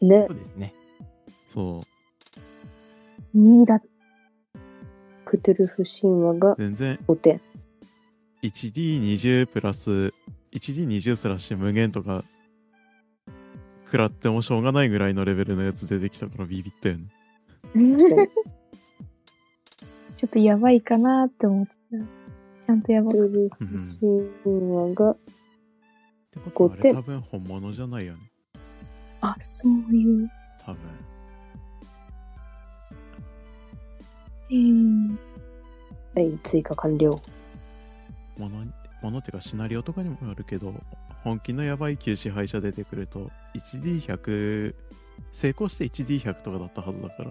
[0.00, 0.74] ねそ、うですね。
[1.52, 1.80] そ
[3.34, 3.38] う。
[3.38, 3.80] 2だ。
[5.26, 7.40] クトゥルフ神話が全然5点。
[8.42, 10.14] 1D20 プラス
[10.52, 12.22] 1D20 スラッシュ無限とか
[13.86, 17.08] 食らってもしょうがないぐらいのレベルのやつ出てきたからビビったよね。
[20.16, 21.72] ちょっとやばいかなって思った。
[22.66, 23.88] ちゃんとやばくクトゥル
[24.44, 25.18] フ神話がっ
[26.30, 28.20] てことはあ5点れ多分本物じゃないよね。
[29.22, 30.30] あ、そういう。
[30.64, 30.80] 多分。
[34.50, 35.16] えー、
[36.14, 37.20] はい、追加完了。
[38.38, 38.72] ものに、
[39.02, 40.74] ものっていうかシナリオとかにもあるけど、
[41.26, 44.74] 本気のやばい旧支配者出てくると 1D100
[45.32, 47.30] 成功して 1D100 とかだったはずだから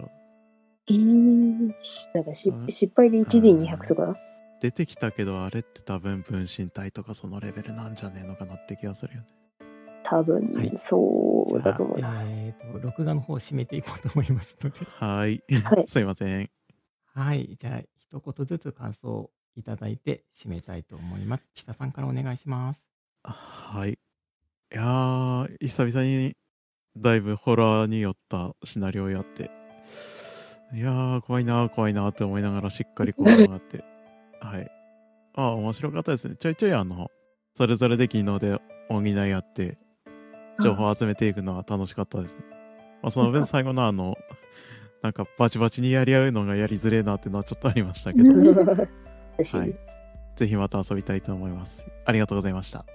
[0.88, 1.74] えー、
[2.13, 2.51] なんか失
[2.93, 4.18] 敗で 1D200 とか？
[4.61, 9.28] 出てきたけどあれって多分分身体とかそのレベルなんじゃねえのかなって気がするよね。
[10.03, 12.11] 多分はいそうだと思うな。
[12.11, 14.80] じゃあえっ、と、録画の方を締めていこうと思いますので。
[14.99, 15.41] はい。
[15.63, 16.49] はい すいません。
[17.16, 21.45] はい、じゃあ、一言ずつ感想をいただいて締めたいと思います。
[21.53, 22.80] 北さんからお願いします。
[23.24, 23.91] はい。
[23.93, 23.97] い
[24.70, 26.36] やー、久々に
[26.97, 29.49] だいぶホラーに寄ったシナリオをやって、
[30.74, 33.86] いやー、怖いなー、怖いなーって思いながらしっかりこう があって、
[34.41, 34.70] はい。
[35.36, 36.36] ああ、面白かったですね。
[36.36, 37.09] ちょいちょいあの、
[37.55, 38.59] それぞれで技能で
[38.89, 39.78] 補い合って、
[40.61, 42.43] 情報を集めていくのは楽しかったですね。
[43.01, 44.18] まあ、その分最後のあの、
[45.06, 49.76] なんかバチバチにやり合うのがやりづれえなっていうのはちょっとありましたけど、はい。
[50.36, 51.86] ぜひまた遊びたいと思います。
[52.06, 52.86] ありがとうございました。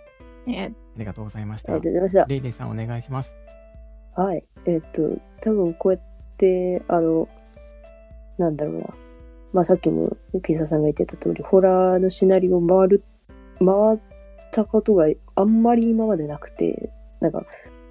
[0.48, 1.72] えありがとうございました。
[1.72, 2.26] ありがとうございました。
[2.26, 3.32] レイレイさんお願いします。
[4.16, 4.42] はい。
[4.66, 6.02] えっと、多分こうやっ
[6.36, 7.28] て、あの、
[8.38, 8.86] なんだろうな。
[9.52, 13.04] まあさっきもピザさんが言ってた通り、ホラーのシナリオ回る、
[13.60, 13.98] 回っ
[14.50, 15.06] たことが
[15.36, 16.90] あんまり今までなくて、
[17.20, 17.44] なんか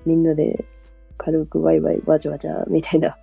[0.06, 0.66] みんなで
[1.18, 3.18] 軽くワイワイわちゃわちゃみたいな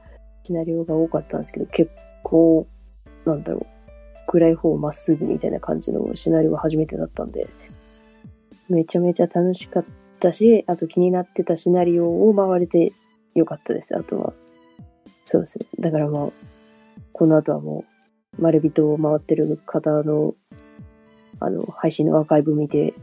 [0.47, 1.91] シナリオが多かったんですけど、結
[2.23, 2.67] 構、
[3.25, 3.67] なんだろう、
[4.27, 7.47] 暗い方まっすぐみたいな感じのシナリオが初めてだったんで、
[8.69, 9.85] めちゃめちゃ楽しかっ
[10.21, 12.93] たし、あと気になってたシナリオを回れて
[13.35, 13.97] よかったです。
[13.97, 14.33] あとは、
[15.25, 15.67] そうですね。
[15.79, 16.33] だからもう、
[17.13, 17.85] この後はも
[18.39, 20.35] う、丸人を回ってる方の、
[21.41, 22.95] あの、配信のアーカイブ見て、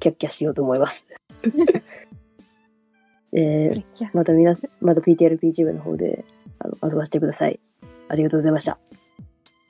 [0.00, 1.04] キャッキャしようと思います。
[3.34, 3.84] えー、
[4.14, 6.24] また皆さん、また PTRPG 部の方で、
[6.58, 7.60] あの、遊ばせてください。
[8.08, 8.78] ありがとうございました。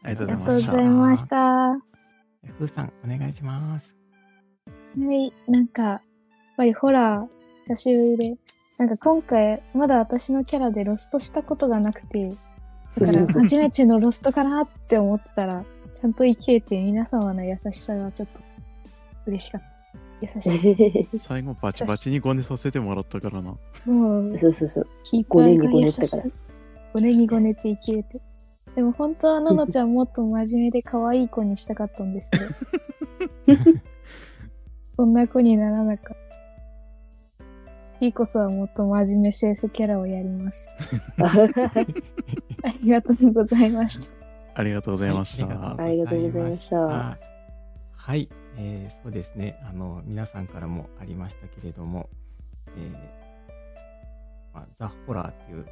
[0.02, 0.66] ありがとうあございました。
[0.66, 1.36] りがとうございました。
[1.36, 1.80] は
[2.58, 3.92] ふーさんお願いします。
[4.96, 6.00] い、なんか、やっ
[6.56, 7.28] ぱりホラー、
[7.68, 8.36] 久しぶりで
[8.78, 12.32] なんか今回、まだ私のキャラでロストしたことがなくて、
[12.96, 18.38] だから初めてのロストかなって思ってたら、ちゃんと生きれて皆様の優しさがちょっと
[19.26, 19.68] 嬉しかった。
[20.20, 21.18] 優しい。
[21.18, 23.56] 最後バチバチにごねさせてもらったからな。
[23.84, 24.86] もう、そうそうそう。
[25.02, 26.32] キーパーが優しい
[26.98, 28.20] ごねにごねて生きれて。
[28.74, 32.28] でも本当はののちゃんもっと真面目で可愛い子にしたかったんです
[33.46, 33.64] けど。
[34.96, 36.28] そんな子にならなかった。
[37.94, 40.68] 次こそはもっと真面目清楚キャラをやります。
[41.22, 44.12] ありがとうございました。
[44.54, 45.44] ありがとうございました。
[45.80, 47.28] ありがとうございましたはい
[47.96, 49.56] はい、えーそうですね。
[49.68, 52.08] あの、皆さんからもありましたけれども、
[52.76, 52.92] えー
[54.52, 55.66] まあ、ザ・ホラーっていう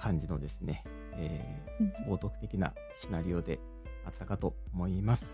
[0.00, 0.82] 感じのですね、
[1.16, 1.70] えー
[2.06, 3.58] 冒涜的なシナリオで
[4.04, 5.24] あったかと思います。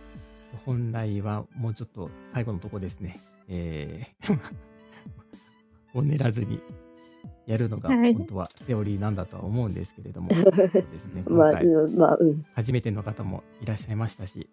[0.65, 4.39] 本来はもうちょっと最後のとこですね、えー
[5.99, 6.61] を練らずに
[7.47, 8.15] やるのがはい。
[8.15, 12.45] 本当はセオリーなんだとは思うんですけれども、 そうですね、まあ、今回。
[12.55, 14.49] 初めての方もいらっしゃいましたし、